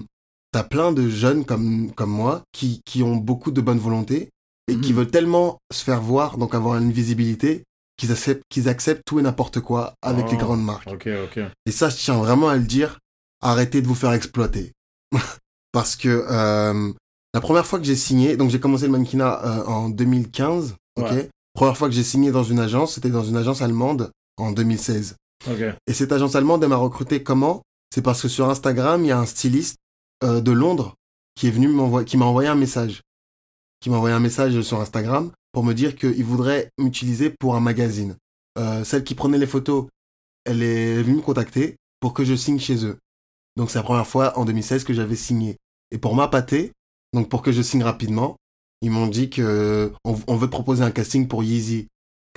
[0.53, 4.31] t'as plein de jeunes comme, comme moi qui, qui ont beaucoup de bonne volonté
[4.69, 4.99] et qui Mhm.
[4.99, 7.65] veulent tellement se faire voir, donc avoir une visibilité,
[7.97, 10.31] qu'ils acceptent, qu'ils acceptent tout et n'importe quoi avec Oh.
[10.33, 10.87] les grandes marques.
[11.67, 12.99] Et ça, je tiens vraiment à le dire,
[13.43, 14.73] arrêtez de vous faire exploiter.
[15.73, 16.93] Parce que euh,
[17.35, 21.11] la première fois que j'ai signé, donc j'ai commencé le mannequinat euh, en 2015, ok?
[21.11, 21.29] Ouais.
[21.55, 25.17] Première fois que j'ai signé dans une agence, c'était dans une agence allemande en 2016.
[25.87, 27.63] Et cette agence allemande, elle m'a recruté comment?
[27.95, 29.77] C'est parce que sur Instagram, il y a un styliste
[30.25, 30.95] euh, de Londres
[31.35, 31.69] qui est venu
[32.05, 33.03] qui m'a envoyé un message,
[33.81, 37.61] qui m'a envoyé un message sur Instagram pour me dire qu'il voudrait m'utiliser pour un
[37.61, 38.17] magazine.
[38.59, 39.87] Euh, celle qui prenait les photos,
[40.45, 42.99] elle est venue me contacter pour que je signe chez eux.
[43.57, 45.57] Donc c'est la première fois en 2016 que j'avais signé.
[45.91, 46.73] Et pour m'appâter,
[47.13, 48.37] donc pour que je signe rapidement,
[48.83, 51.87] ils m'ont dit que on, on veut proposer un casting pour Yeezy,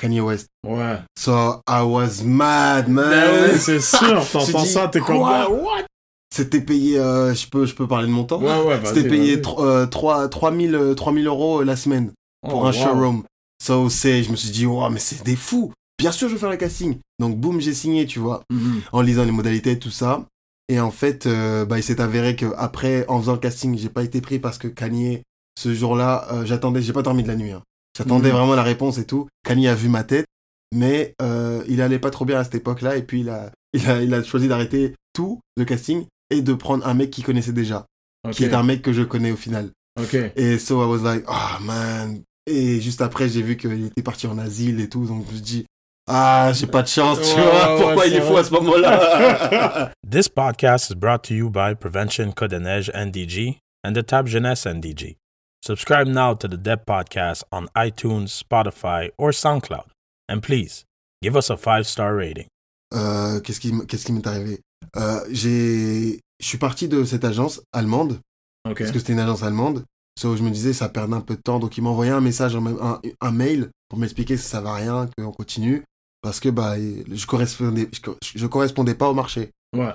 [0.01, 0.47] Kanye West.
[0.67, 0.97] Ouais.
[1.17, 3.09] So I was mad, man.
[3.09, 4.25] Ben oui, c'est sûr.
[4.33, 5.17] T'entends ça, t'es comme.
[5.19, 5.49] quoi?
[5.49, 5.85] ouais, What?
[6.33, 8.41] C'était payé, euh, je peux, je peux parler de mon temps?
[8.41, 9.41] Ouais, ouais, C'était payé vas-y.
[9.41, 12.13] tro- euh, 3, 3000, euh, 3000 euros la semaine
[12.49, 12.73] pour Oh, un wow.
[12.73, 13.23] showroom.
[13.61, 15.73] So c'est, je me suis dit, wow, mais c'est des fous.
[15.99, 16.97] Bien sûr, je vais faire le casting.
[17.19, 18.81] Donc boum, j'ai signé, tu vois, Mhm.
[18.93, 20.25] en lisant les modalités, tout ça.
[20.69, 23.89] Et en fait, euh, bah, il s'est avéré que après, en faisant le casting, j'ai
[23.89, 25.21] pas été pris parce que Kanye,
[25.59, 27.51] ce jour-là, euh, j'attendais, j'ai pas dormi de la nuit.
[27.51, 27.61] hein.
[27.97, 28.35] J'attendais Mhm.
[28.37, 29.27] vraiment la réponse et tout.
[29.45, 30.25] Kanye a vu ma tête,
[30.73, 32.95] mais euh, il allait pas trop bien à cette époque-là.
[32.95, 36.53] Et puis il a, il a, il a choisi d'arrêter tout le casting et de
[36.53, 37.85] prendre un mec qu'il connaissait déjà,
[38.31, 39.69] qui est un mec que je connais au final.
[39.99, 40.15] Ok.
[40.35, 42.21] Et so I was like, oh man.
[42.47, 45.05] Et juste après, j'ai vu qu'il était parti en asile et tout.
[45.05, 45.65] Donc je me suis dit,
[46.09, 47.75] ah, j'ai pas de chance, tu vois.
[47.77, 49.91] Pourquoi il est fou à ce moment-là?
[50.09, 54.65] This podcast is brought to you by Prevention Code Neige NDG and the Tab Jeunesse
[54.65, 55.17] NDG.
[55.63, 59.85] Subscribe now to the Deb Podcast on iTunes, Spotify, or SoundCloud.
[60.27, 60.85] And please,
[61.21, 62.47] give us a five star rating.
[62.93, 64.59] Euh, Qu'est-ce qui, m- qu'est-ce qui m'est arrivé?
[64.97, 68.19] Euh, je suis parti de cette agence allemande
[68.63, 69.83] parce que c'était une agence allemande.
[70.19, 71.59] So je me disais, ça perdait un peu de temps.
[71.59, 75.07] Donc ils envoyé un message, un, un, un mail pour m'expliquer que ça va rien,
[75.17, 75.83] qu'on continue
[76.23, 79.51] parce que bah je correspondais, je, co- je correspondais pas au marché.
[79.75, 79.93] Ouais.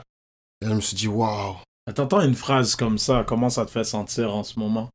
[0.61, 1.57] Et là, je me suis dit, waouh.
[1.94, 4.88] T'entends une phrase comme ça, comment ça te fait sentir en ce moment?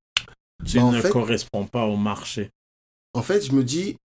[0.65, 2.49] Tu Bah, ne fait- corresponds pas au marché.
[3.13, 3.97] En fait, je me dis,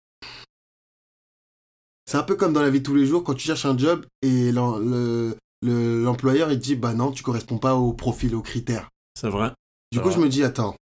[2.05, 3.77] c'est un peu comme dans la vie de tous les jours, quand tu cherches un
[3.77, 8.35] job et l'en- le- l'employeur il te dit, bah non, tu corresponds pas au profil,
[8.35, 8.89] aux critères.
[9.19, 9.51] C'est vrai.
[9.91, 10.15] Du coup, vrai.
[10.17, 10.75] je me dis, attends,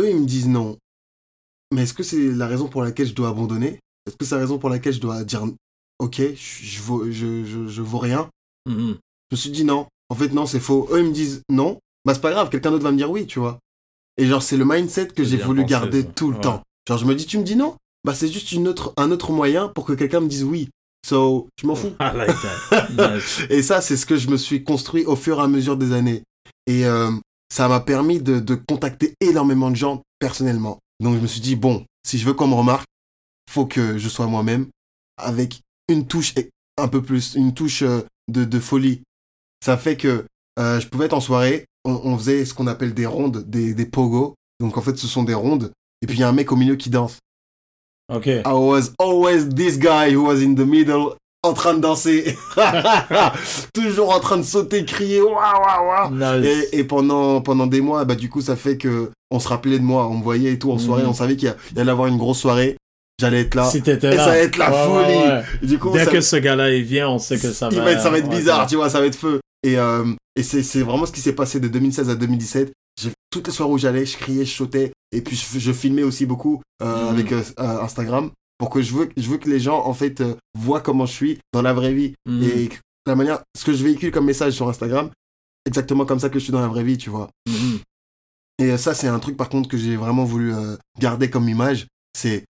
[0.00, 0.76] eux ils me disent non,
[1.72, 3.80] mais est-ce que c'est la raison pour laquelle je dois abandonner?
[4.06, 5.44] Est-ce que c'est la raison pour laquelle je dois dire,
[5.98, 8.28] ok, je, vaux, je, je, je vaux rien?
[8.66, 8.98] Mhm.
[9.30, 10.88] Je me suis dit non, en fait non, c'est faux.
[10.92, 13.26] Eux ils me disent non, bah c'est pas grave, quelqu'un d'autre va me dire oui,
[13.26, 13.58] tu vois.
[14.16, 16.08] Et genre, c'est le mindset que j'ai voulu pensé, garder ça.
[16.14, 16.40] tout le Ouais.
[16.42, 16.62] temps.
[16.88, 17.76] Genre, je me dis, tu me dis non?
[18.04, 20.68] Bah, c'est juste une autre, un autre moyen pour que quelqu'un me dise oui.
[21.06, 21.92] So, je m'en fous.
[22.00, 22.88] I like that.
[23.16, 23.40] Nice.
[23.50, 25.92] Et ça, c'est ce que je me suis construit au fur et à mesure des
[25.92, 26.22] années.
[26.66, 27.10] Et euh,
[27.52, 30.78] ça m'a permis de, de contacter énormément de gens personnellement.
[31.00, 32.86] Donc, je me suis dit, bon, si je veux qu'on me remarque,
[33.50, 34.66] faut que je sois moi-même
[35.18, 39.02] avec une touche et- un peu plus, une touche euh, de, de folie.
[39.64, 40.24] Ça fait que
[40.58, 43.74] euh, je pouvais être en soirée, on, on faisait ce qu'on appelle des rondes, des,
[43.74, 44.34] des pogos.
[44.60, 45.72] Donc, en fait, ce sont des rondes.
[46.02, 47.18] Et puis, il y a un mek au milieu qui danse.
[48.12, 48.26] Ok.
[48.26, 52.36] I was always this guy who was in the middle, en train de danser.
[53.74, 56.10] Toujours en train de sauter, crier, waouh, waouh, waouh.
[56.42, 56.68] Nice.
[56.72, 59.78] Et, et pendant, pendant des mois, bah, du coup, ça fait que on se rappelait
[59.78, 61.08] de moi, on me voyait et tout en soirée, Mhm.
[61.08, 62.76] on savait qu'il y y allait avoir une grosse soirée,
[63.18, 63.64] j'allais être là.
[63.70, 64.24] Si t'étais Et là.
[64.24, 65.16] ça va être la Ouais, folie.
[65.16, 65.26] ouais,
[65.62, 65.66] ouais.
[65.66, 67.84] Du coup, Dès ça, que ce gars-là il vient, on sait que ça il va.
[67.84, 69.40] va être, ça va être bizarre, tu vois, ça va être feu.
[69.64, 70.04] Et, euh,
[70.36, 72.72] et c'est vraiment ce qui s'est passé de 2016 à 2017.
[73.00, 74.92] J'ai- Toutes les soirées où j'allais, je criais, je sautais.
[75.10, 77.08] Et puis je, je filmais aussi beaucoup euh, Mhm.
[77.08, 80.22] avec euh, Instagram pour que je veux, je veux que les gens, en fait,
[80.56, 82.14] voient comment je suis dans la vraie vie.
[82.26, 82.42] Mhm.
[82.44, 82.68] Et
[83.06, 85.10] la manière, ce que je véhicule comme message sur Instagram,
[85.66, 87.28] exactement comme ça que je suis dans la vraie vie, tu vois.
[87.48, 87.78] Mhm.
[88.60, 90.52] Et ça, c'est un truc par contre que j'ai vraiment voulu
[91.00, 91.86] garder comme image.
[92.16, 92.44] C'est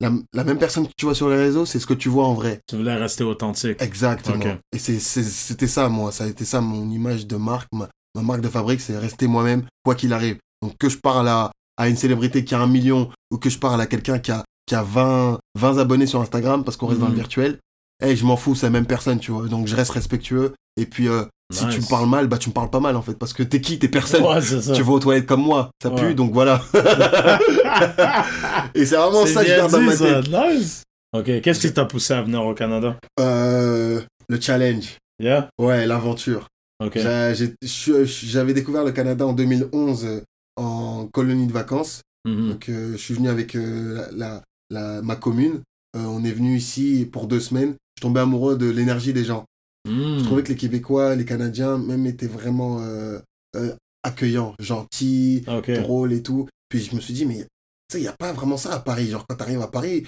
[0.00, 2.26] la, la même personne que tu vois sur les réseaux, c'est ce que tu vois
[2.26, 2.60] en vrai.
[2.66, 3.80] Tu voulais rester authentique.
[3.82, 4.56] Exactement.
[4.72, 6.10] Et c'est- c'est- c'était ça, moi.
[6.12, 9.26] Ça a été ça, mon image de marque, ma, ma marque de fabrique, c'est rester
[9.26, 10.38] moi-même, quoi qu'il arrive.
[10.62, 13.58] Donc que je parle à, à une célébrité qui a un million ou que je
[13.58, 17.00] parle à quelqu'un qui a, qui a 20, 20 abonnés sur Instagram parce qu'on reste
[17.00, 17.18] dans le Mhm.
[17.18, 17.58] virtuel,
[18.02, 19.48] hey, je m'en fous, c'est la même personne, tu vois.
[19.48, 20.54] Donc je reste respectueux.
[20.76, 21.74] Et puis, euh, si Nice.
[21.74, 23.14] tu me parles mal, bah tu me parles pas mal, en fait.
[23.14, 23.78] Parce que t'es qui?
[23.78, 24.22] T'es personne.
[24.24, 24.40] Ouais.
[24.74, 26.08] Tu vas aux toilettes comme moi, ça Ouais.
[26.08, 26.62] pue, donc voilà.
[28.74, 30.28] Et c'est vraiment ça que je garde dans ma tête.
[30.28, 30.82] Nice.
[31.12, 32.96] Ok, qu'est-ce qui t'a poussé à venir au Canada?
[33.18, 34.96] Euh, le challenge.
[35.20, 35.48] Yeah?
[35.58, 36.46] Ouais, l'aventure.
[36.84, 36.98] Ok.
[36.98, 40.20] J'a- j'ai- je- J'avais découvert le Canada en 2011 euh,
[40.56, 42.02] en colonie de vacances.
[42.26, 42.48] Mhm.
[42.50, 45.60] Donc, euh, je suis venu avec euh, la, la- la- ma commune.
[45.94, 47.74] On est venu ici pour deux semaines.
[47.98, 49.44] Je tombais amoureux de l'énergie des gens.
[49.86, 53.18] Je trouvais que les Québécois, les Canadiens, même étaient vraiment euh,
[53.56, 55.70] euh, accueillants, gentils, Ok.
[55.72, 56.46] drôles et tout.
[56.68, 57.46] Puis je me suis dit, mais tu
[57.92, 59.08] sais, il n'y a pas vraiment ça à Paris.
[59.08, 60.04] Genre, quand tu arrives à Paris,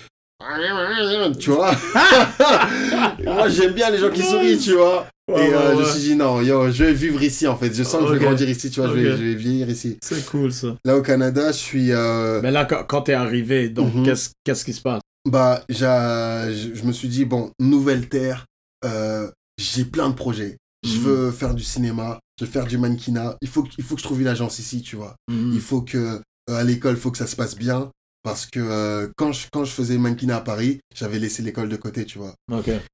[1.39, 1.73] tu vois?
[3.25, 5.07] Moi, j'aime bien les gens qui sourient, tu vois.
[5.29, 7.57] Ouais, et euh, ouais, je me suis dit, non, yo, je vais vivre ici, en
[7.57, 7.73] fait.
[7.73, 8.89] Je sens que je vais grandir ici, tu vois.
[8.91, 9.99] Je, vais, je vais vieillir ici.
[10.03, 10.77] C'est cool ça.
[10.85, 11.93] Là, au Canada, je suis.
[11.93, 14.05] euh, Mais là, quand, quand t'es arrivé, donc Mhm.
[14.05, 15.01] qu'est-ce qu'est-ce qui se passe?
[15.29, 18.45] Bah, je je me suis dit, bon, nouvelle terre,
[18.85, 20.57] euh, j'ai plein de projets.
[20.85, 21.03] Je Mhm.
[21.05, 23.37] veux faire du cinéma, je veux faire du mannequinat.
[23.43, 25.15] Il faut, que- il faut que je trouve une agence ici, tu vois.
[25.29, 25.53] Mhm.
[25.55, 26.21] Il faut que, euh,
[26.57, 27.91] à l'école, il faut que ça se passe bien.
[28.25, 31.77] Parce que euh, quand, je, quand je faisais mannequinat à Paris, j'avais laissé l'école de
[31.77, 32.35] côté, tu vois.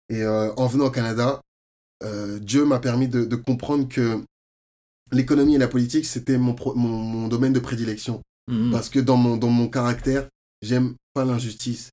[0.09, 1.41] Et euh, en venant au Canada,
[2.03, 4.23] euh, Dieu m'a permis de, de comprendre que
[5.13, 8.23] l'économie et la politique, c'était mon, mon, mon domaine de prédilection.
[8.51, 8.71] Mhm.
[8.71, 10.29] Parce que dans mon, dans mon caractère,
[10.63, 11.91] j'aime pas l'injustice.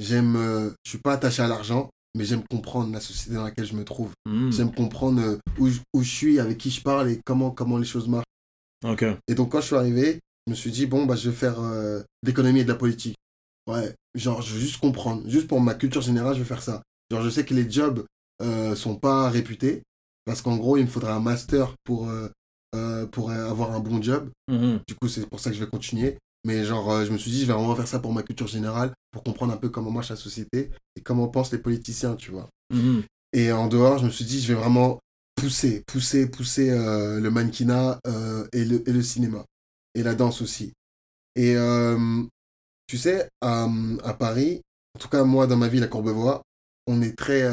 [0.00, 0.36] J'aime,
[0.84, 3.84] je suis pas attaché à l'argent, mais j'aime comprendre la société dans laquelle je me
[3.84, 4.10] trouve.
[4.28, 4.52] Mhm.
[4.52, 7.78] J'aime comprendre euh, où, je- où je suis, avec qui je parle et comment, comment
[7.78, 8.24] les choses marchent.
[8.84, 9.04] Ok.
[9.28, 11.60] Et donc quand je suis arrivé, je me suis dit, bon, bah, je vais faire
[11.60, 13.16] euh, de l'économie et de la politique.
[13.68, 15.22] Ouais, genre, je veux juste comprendre.
[15.28, 16.82] Juste pour ma culture générale, je vais faire ça.
[17.10, 18.04] Genre, je sais que les jobs
[18.42, 19.82] euh, sont pas réputés,
[20.24, 22.28] parce qu'en gros, il me faudra un master pour, euh,
[22.76, 24.30] euh, pour avoir un bon job.
[24.48, 24.80] Mhm.
[24.86, 26.16] Du coup, c'est pour ça que je vais continuer.
[26.46, 28.46] Mais genre, euh, je me suis dit, je vais vraiment faire ça pour ma culture
[28.46, 32.30] générale, pour comprendre un peu comment marche la société et comment pensent les politiciens, tu
[32.30, 32.48] vois.
[32.72, 33.02] Mhm.
[33.32, 35.00] Et en dehors, je me suis dit, je vais vraiment
[35.34, 39.44] pousser, pousser, pousser euh, le mannequinat euh, et, le, et le cinéma.
[39.96, 40.72] Et la danse aussi.
[41.34, 42.22] Et euh,
[42.86, 43.68] tu sais, à,
[44.04, 44.62] à Paris,
[44.94, 46.42] en tout cas moi dans ma ville à Courbevoie,
[46.86, 47.44] on est très,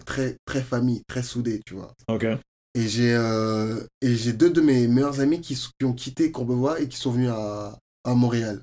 [0.00, 1.94] très, très famille, très soudés, tu vois.
[2.08, 2.26] Ok.
[2.74, 7.12] Et j'ai deux de mes meilleurs amis qui, qui ont quitté Courbevoie et qui sont
[7.12, 8.60] venus à, à Montréal.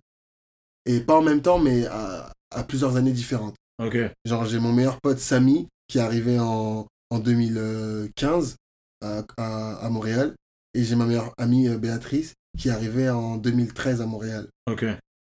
[0.85, 3.55] Et pas en même temps, mais à, à plusieurs années différentes.
[3.83, 3.97] Ok.
[4.25, 8.55] Genre, j'ai mon meilleur pote Samy qui est arrivé en, en 2015
[9.01, 10.35] à, à, à Montréal.
[10.73, 14.47] Et j'ai ma meilleure amie euh, Béatrice qui est arrivée en 2013 à Montréal.
[14.69, 14.85] Ok.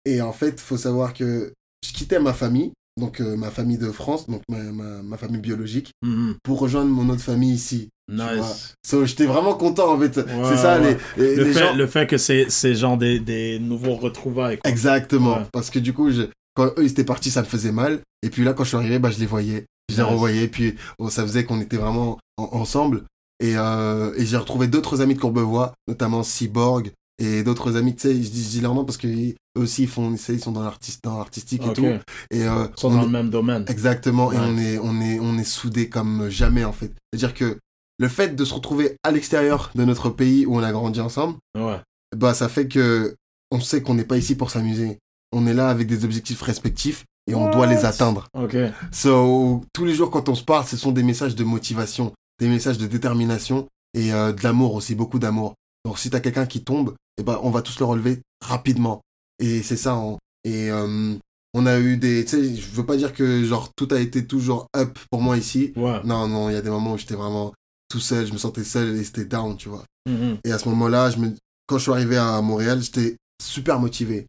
[0.05, 3.77] Et en fait, il faut savoir que je quittais ma famille, donc euh, ma famille
[3.77, 6.35] de France, donc ma, ma, ma famille biologique, Mhm.
[6.43, 7.89] pour rejoindre mon autre famille ici.
[8.11, 8.73] Nice.
[8.85, 10.17] So, j'étais vraiment content en fait.
[10.17, 10.97] Ouais, c'est ça, ouais.
[11.17, 11.75] les, les, Le les fait, gens.
[11.75, 14.57] le fait que c'est c'est genre des, des nouveaux retrouvailles.
[14.59, 14.69] quoi.
[14.69, 15.37] Exactement.
[15.37, 15.45] Ouais.
[15.51, 18.01] Parce que du coup, je- quand eux ils étaient partis, ça me faisait mal.
[18.21, 19.65] Et puis là, quand je suis arrivé, bah, je les voyais.
[19.89, 20.11] Je les Nice.
[20.11, 20.47] revoyais.
[20.47, 23.03] Puis bon, ça faisait qu'on était vraiment en- ensemble.
[23.39, 27.95] Et, euh, et j'ai retrouvé d'autres amis de Courbevoie, notamment Cyborg et d'autres amis.
[27.95, 30.51] Tu sais, je dis, je dis leur nom parce qu'eux aussi, ils, font, ils sont
[30.51, 31.85] dans l'artiste- dans l'artistique et tout.
[32.31, 33.65] Et euh, Ils sont on dans est- le même domaine.
[33.67, 36.91] Exactement, et on est, on est, on est soudés comme jamais en fait.
[37.11, 37.57] C'est-à-dire que
[37.97, 41.36] le fait de se retrouver à l'extérieur de notre pays où on a grandi ensemble,
[41.58, 41.77] Ouais.
[42.15, 43.15] bah ça fait que
[43.51, 44.97] on sait qu'on n'est pas ici pour s'amuser.
[45.31, 48.27] On est là avec des objectifs respectifs et on doit les atteindre.
[48.34, 48.55] Ok.
[48.91, 52.47] So, tous les jours quand on se parle, ce sont des messages de motivation, des
[52.47, 55.53] messages de détermination et euh, de l'amour aussi, beaucoup d'amour.
[55.86, 59.01] Donc si t'as quelqu'un qui tombe, eh ben, on va tous le relever rapidement.
[59.39, 59.95] Et c'est ça.
[59.97, 61.15] on- et euh,
[61.53, 62.23] on a eu des...
[62.25, 65.38] Tu sais, je veux pas dire que genre tout a été toujours up pour moi
[65.38, 65.73] ici.
[65.75, 66.01] Ouais.
[66.03, 67.51] Non, non, il y a des moments où j'étais vraiment
[67.89, 69.83] tout seul, je me sentais seul et c'était down, tu vois.
[70.09, 70.37] Mhm.
[70.43, 71.33] Et à ce moment-là, je me...
[71.67, 74.27] quand je suis arrivé à Montréal, j'étais super motivé.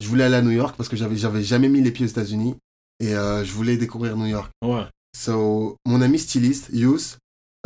[0.00, 2.08] Je voulais aller à New York parce que j'avais, j'avais jamais mis les pieds aux
[2.08, 2.56] États-Unis
[3.00, 4.50] et euh, je voulais découvrir New York.
[4.62, 4.84] Ouais.
[5.16, 7.16] So, mon ami styliste, Yous,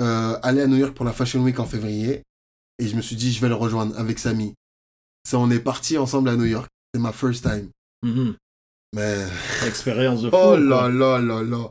[0.01, 2.23] euh, allait à New York pour la Fashion Week en février
[2.79, 4.55] et je me suis dit, je vais le rejoindre avec Samy.
[5.29, 6.69] So, on est parti ensemble à New York.
[6.95, 7.69] C'est ma first time.
[8.03, 8.37] Mhm.
[8.95, 9.27] Mais.
[9.67, 10.37] Expérience de fou.
[10.37, 11.71] Oh là là là là.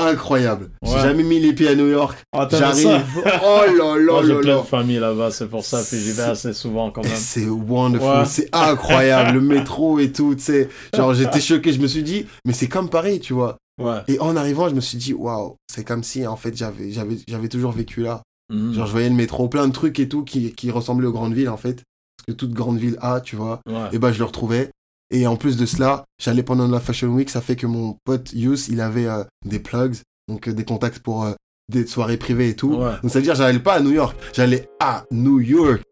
[0.00, 0.70] Incroyable.
[0.82, 2.18] J'ai jamais mis les pieds à New York.
[2.32, 3.02] T'aimes J'arrive.
[3.44, 4.60] Oh là là Moi, j'ai là plein là.
[4.62, 7.12] de familles là-bas, c'est pour ça, puis j'y vais assez souvent quand même.
[7.14, 8.24] C'est wonderful, Ouais.
[8.26, 10.68] c'est incroyable, le métro et tout, tu sais.
[10.94, 13.56] Genre, j'étais choqué, je me suis dit, mais c'est comme Paris, tu vois.
[13.80, 13.98] Ouais.
[14.08, 17.16] Et en arrivant, je me suis dit, waouh, c'est comme si, en fait, j'avais, j'avais,
[17.28, 18.22] j'avais toujours vécu là.
[18.52, 18.74] Mhm.
[18.74, 21.34] Genre, je voyais le métro, plein de trucs et tout qui, qui ressemblaient aux grandes
[21.34, 21.82] villes, en fait.
[22.16, 23.60] Parce que toute grande ville a, tu vois.
[23.92, 24.70] Et ben, je le retrouvais.
[25.12, 28.32] Et en plus de cela, j'allais pendant la Fashion Week, ça fait que mon pote
[28.32, 29.96] Yus, il avait euh, des plugs,
[30.28, 31.32] donc euh, des contacts pour euh,
[31.68, 32.74] des soirées privées et tout.
[32.74, 32.92] Ouais.
[33.02, 35.82] Donc, ça veut dire, j'allais pas à New York, j'allais à New York.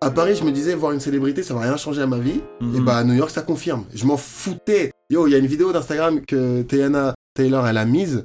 [0.00, 2.40] À Paris, je me disais, voir une célébrité, ça va rien changer à ma vie.
[2.60, 2.76] Mhm.
[2.76, 3.84] Et bah, à New York, ça confirme.
[3.92, 4.92] Je m'en foutais.
[5.10, 8.24] Yo, il y a une vidéo d'Instagram que Tayana Taylor, elle a mise,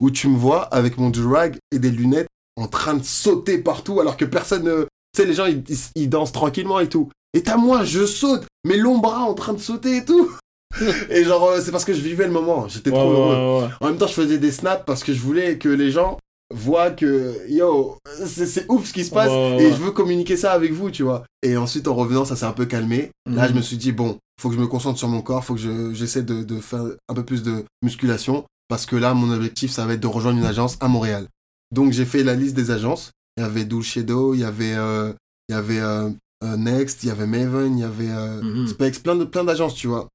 [0.00, 4.00] où tu me vois avec mon durag et des lunettes en train de sauter partout,
[4.00, 4.86] alors que personne ne.
[5.14, 7.10] Tu sais, les gens, ils, ils- ils dansent tranquillement et tout.
[7.34, 10.30] Et t'as moi, je saute, mes longs bras en train de sauter et tout.
[11.10, 12.68] et genre, euh, c'est parce que je vivais le moment.
[12.68, 13.62] J'étais Ouais, trop ouais, heureux.
[13.64, 13.68] ouais.
[13.80, 16.18] En même temps, je faisais des snaps parce que je voulais que les gens
[16.54, 20.72] voient que, yo, c'est ouf ce qui se passe et je veux communiquer ça avec
[20.72, 21.24] vous, tu vois.
[21.42, 23.10] Et ensuite, en revenant, ça s'est un peu calmé.
[23.26, 23.48] Là, Mhm.
[23.48, 25.60] je me suis dit, bon, faut que je me concentre sur mon corps, faut que
[25.60, 29.70] je- j'essaie de, de faire un peu plus de musculation parce que là, mon objectif,
[29.70, 31.28] ça va être de rejoindre une agence à Montréal.
[31.70, 35.12] Donc, j'ai fait la liste des agences il y avait Dulcedo, il y avait, euh,
[35.48, 36.10] il y avait euh,
[36.44, 38.68] euh, Next, il y avait Maven, il y avait euh, Mhm.
[38.68, 40.08] Specs, plein de plein d'agences, tu vois.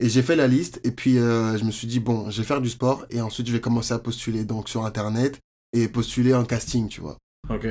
[0.00, 2.60] Et j'ai fait la liste et puis je me suis dit bon, je vais faire
[2.60, 5.38] du sport et ensuite je vais commencer à postuler donc sur internet
[5.72, 7.18] et postuler en casting, tu vois.
[7.50, 7.66] Ok.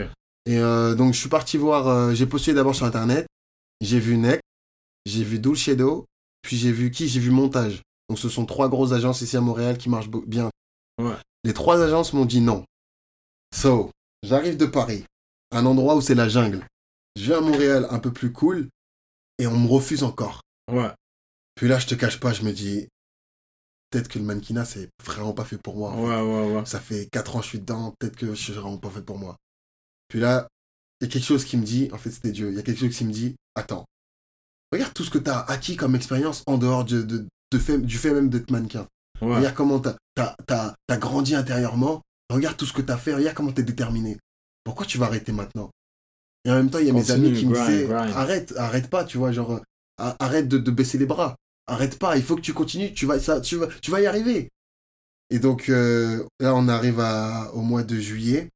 [0.45, 0.57] Et
[0.95, 3.27] donc je suis parti voir, j'ai postulé d'abord sur internet,
[3.81, 4.43] j'ai vu Next,
[5.05, 6.05] j'ai vu Dulcedo,
[6.41, 7.09] puis j'ai vu qui?
[7.09, 7.81] J'ai vu Montage.
[8.11, 10.49] Donc ce sont trois grosses agences ici à Montréal qui marchent bien.
[11.01, 11.15] Ouais.
[11.45, 12.65] Les trois agences m'ont dit non.
[13.55, 13.89] So,
[14.21, 15.05] j'arrive de Paris,
[15.51, 16.67] un endroit où c'est la jungle.
[17.15, 18.67] Je viens à Montréal un peu plus cool
[19.39, 20.41] et on me refuse encore.
[20.69, 20.91] Ouais.
[21.55, 22.89] Puis là, je te cache pas, je me dis,
[23.91, 25.91] peut-être que le mannequinat, c'est vraiment pas fait pour moi.
[25.91, 26.01] en fait.
[26.01, 26.65] Ouais, ouais, ouais.
[26.65, 29.03] Ça fait 4 ans que je suis dedans, peut-être que je suis vraiment pas fait
[29.03, 29.37] pour moi.
[30.09, 30.49] Puis là,
[30.99, 32.63] il y a quelque chose qui me dit, en fait, c'était Dieu, il y a
[32.63, 33.85] quelque chose qui me dit, attends,
[34.73, 37.77] regarde tout ce que tu as acquis comme expérience en dehors de, de, de fait,
[37.77, 38.87] du fait même d'être mannequin.
[39.21, 39.35] Ouais.
[39.37, 43.51] Regarde comment tu as, grandi intérieurement, regarde tout ce que tu as fait, regarde comment
[43.51, 44.17] tu es déterminé.
[44.63, 45.69] Pourquoi tu vas arrêter maintenant?
[46.45, 48.13] Et en même temps, il y a mes amis qui me disaient, grind.
[48.15, 51.35] arrête, arrête pas, tu vois, genre, euh, arrête de, de baisser les bras.
[51.67, 54.07] Arrête pas, il faut que tu continues, tu vas, ça, tu vas, tu vas y
[54.07, 54.49] arriver.
[55.29, 58.49] Et donc euh, là, on arrive à, au mois de juillet.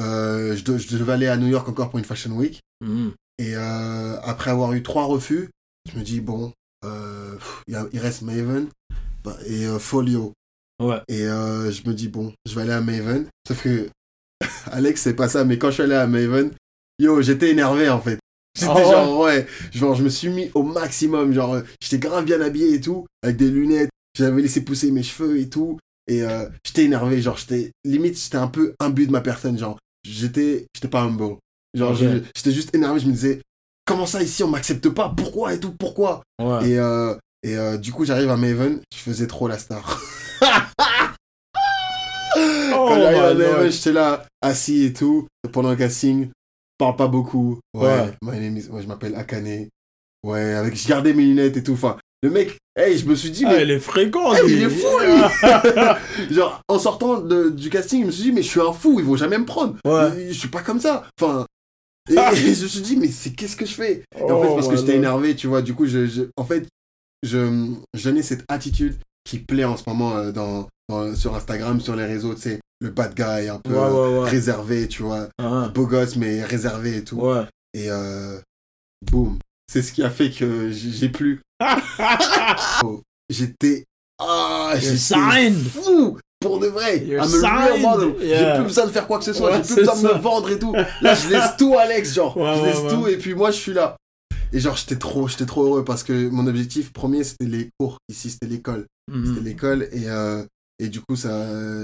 [0.00, 2.60] Euh, je, de- je devais aller à New York encore pour une Fashion Week.
[2.80, 3.12] Mhm.
[3.38, 5.50] Et euh, après avoir eu trois refus,
[5.90, 8.68] je me dis, bon, pff, il y a- il reste Maven
[9.24, 10.32] bah, et euh, Folio.
[10.80, 11.00] Ouais.
[11.08, 13.26] Et euh, je me dis, bon, je vais aller à Maven.
[13.46, 13.88] Sauf que,
[14.70, 16.52] Alex, c'est pas ça, mais quand je suis allé à Maven,
[16.98, 18.18] yo, j'étais énervé en fait.
[18.56, 21.32] J'étais Ah genre, ouais, genre, je me suis mis au maximum.
[21.32, 23.90] Genre, euh, j'étais grave bien habillé et tout, avec des lunettes.
[24.16, 25.78] J'avais laissé pousser mes cheveux et tout.
[26.08, 29.58] Et euh, j'étais énervé, genre, j'étais, limite, j'étais un peu imbu de ma personne.
[29.58, 31.36] Genre, j'étais, j'étais pas humble.
[31.74, 32.98] Genre, j'étais juste énervé.
[33.00, 33.42] Je me disais,
[33.88, 35.12] comment ça ici, on m'accepte pas?
[35.16, 35.72] Pourquoi et tout?
[35.72, 36.22] Pourquoi?
[36.40, 36.68] Ouais.
[36.70, 40.00] et, euh, et euh, du coup, j'arrive à Maven, je faisais trop la star.
[42.36, 46.28] Oh, Quand j'arrive à Maven, j'étais là, assis et tout, pendant le casting,
[46.78, 47.58] parle pas beaucoup.
[47.74, 48.12] Ouais, Ouais.
[48.22, 49.66] my name is- ouais, je m'appelle Akane.
[50.24, 51.72] Ouais, avec, je gardais mes lunettes et tout.
[51.72, 54.52] Enfin, le mec, hey, je me suis dit, Ah, mais il est fréquent, Hey, lui.
[54.56, 58.42] il est fou, lui Genre, en sortant de- du casting, je me suis dit, mais
[58.42, 59.76] je suis un fou, ils vont jamais me prendre.
[59.84, 60.26] Ouais.
[60.28, 61.04] Je suis pas comme ça.
[61.20, 61.46] Enfin.
[62.08, 64.02] Et, et je me suis dit, mais c'est qu'est-ce que je fais?
[64.16, 66.22] Et en fait, Oh, parce que my j'étais énervé, tu vois, du coup, je, je-
[66.36, 66.66] en fait,
[67.22, 71.80] je, je donnais cette attitude qui plaît en ce moment euh, dans, dans- sur Instagram,
[71.80, 74.28] sur les réseaux, tu sais, le bad guy, un peu Ouais, ouais, ouais.
[74.30, 77.16] réservé, tu vois, Ah, beau gosse, mais réservé et tout.
[77.16, 77.44] Ouais.
[77.74, 78.38] Et euh,
[79.10, 79.38] boum,
[79.70, 81.40] c'est ce qui a fait que j'ai plus.
[82.84, 83.84] Oh, j'étais.
[84.20, 88.14] Ah, You're j'étais fou Pour de vrai You're I'm a real.
[88.20, 90.20] J'ai plus besoin de faire quoi que ce soit, Ouais, j'ai plus besoin de me
[90.20, 90.72] vendre et tout.
[90.72, 92.36] Là, je laisse tout Alex, genre.
[92.36, 92.90] Ouais, je laisse ouais.
[92.90, 93.96] tout et puis moi, je suis là.
[94.52, 97.98] Et genre, j'étais trop, j'étais trop heureux parce que mon objectif premier, c'était les cours.
[98.08, 98.86] Ici, c'était l'école.
[99.10, 99.26] Mhm.
[99.26, 100.44] C'était l'école et, euh,
[100.78, 101.30] et du coup, ça,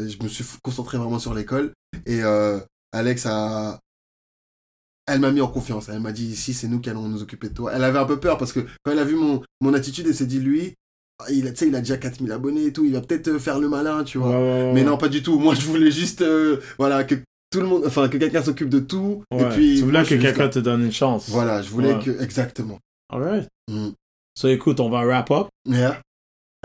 [0.07, 1.73] je me suis concentré vraiment sur l'école.
[2.07, 2.61] Et euh,
[2.93, 3.81] Alex a.
[5.07, 5.91] Elle m'a mis en confiance.
[5.91, 7.73] Elle m'a dit ici, c'est nous qui allons nous occuper de toi.
[7.75, 10.15] Elle avait un peu peur parce que quand elle a vu mon, mon attitude, elle
[10.15, 10.75] s'est dit lui,
[11.31, 13.69] il a, il a déjà 4000 abonnés et tout, il va peut-être euh, faire le
[13.69, 14.31] malin, tu vois.
[14.31, 14.73] ouais.
[14.73, 15.39] Mais non, pas du tout.
[15.39, 17.15] Moi, je voulais juste, euh, voilà, que
[17.51, 19.23] tout le monde, enfin, que quelqu'un s'occupe de tout.
[19.31, 19.43] Ouais.
[19.43, 21.29] Et puis, tu voulais que quelqu'un te donne une chance.
[21.29, 22.03] Voilà, je voulais Ouais.
[22.05, 22.79] que, exactement.
[23.13, 23.49] Alright.
[23.71, 23.91] Mm.
[24.37, 25.47] So, écoute, on va wrap up.
[25.67, 26.01] Yeah.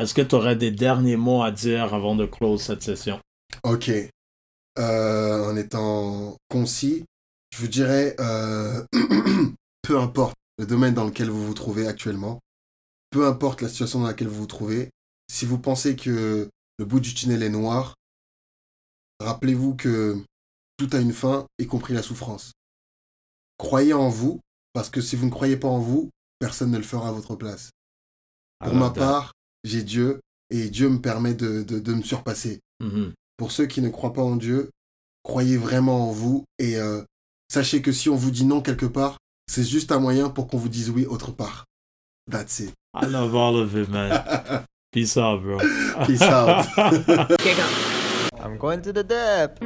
[0.01, 3.19] Est-ce que tu aurais des derniers mots à dire avant de close cette session?
[3.63, 3.91] Ok.
[4.79, 7.03] Euh, en étant concis,
[7.53, 8.81] je vous dirais, euh,
[9.83, 12.39] peu importe le domaine dans lequel vous vous trouvez actuellement,
[13.09, 14.89] peu importe la situation dans laquelle vous vous trouvez,
[15.29, 17.95] si vous pensez que le bout du tunnel est noir,
[19.19, 20.23] rappelez-vous que
[20.77, 22.53] tout a une fin, y compris la souffrance.
[23.57, 24.39] Croyez en vous,
[24.73, 27.35] parce que si vous ne croyez pas en vous, personne ne le fera à votre
[27.35, 27.71] place.
[28.59, 32.59] Pour I ma part, j'ai Dieu, et Dieu me permet de, de, de me surpasser.
[32.79, 33.13] Mhm.
[33.37, 34.69] Pour ceux qui ne croient pas en Dieu,
[35.23, 37.03] croyez vraiment en vous et euh,
[37.51, 39.17] sachez que si on vous dit non quelque part,
[39.47, 41.65] c'est juste un moyen pour qu'on vous dise oui autre part.
[42.29, 42.73] That's it.
[42.93, 44.65] I love all of it, man.
[44.91, 45.59] Peace out, bro.
[46.05, 46.65] Peace out.
[48.39, 49.61] I'm going to the depth.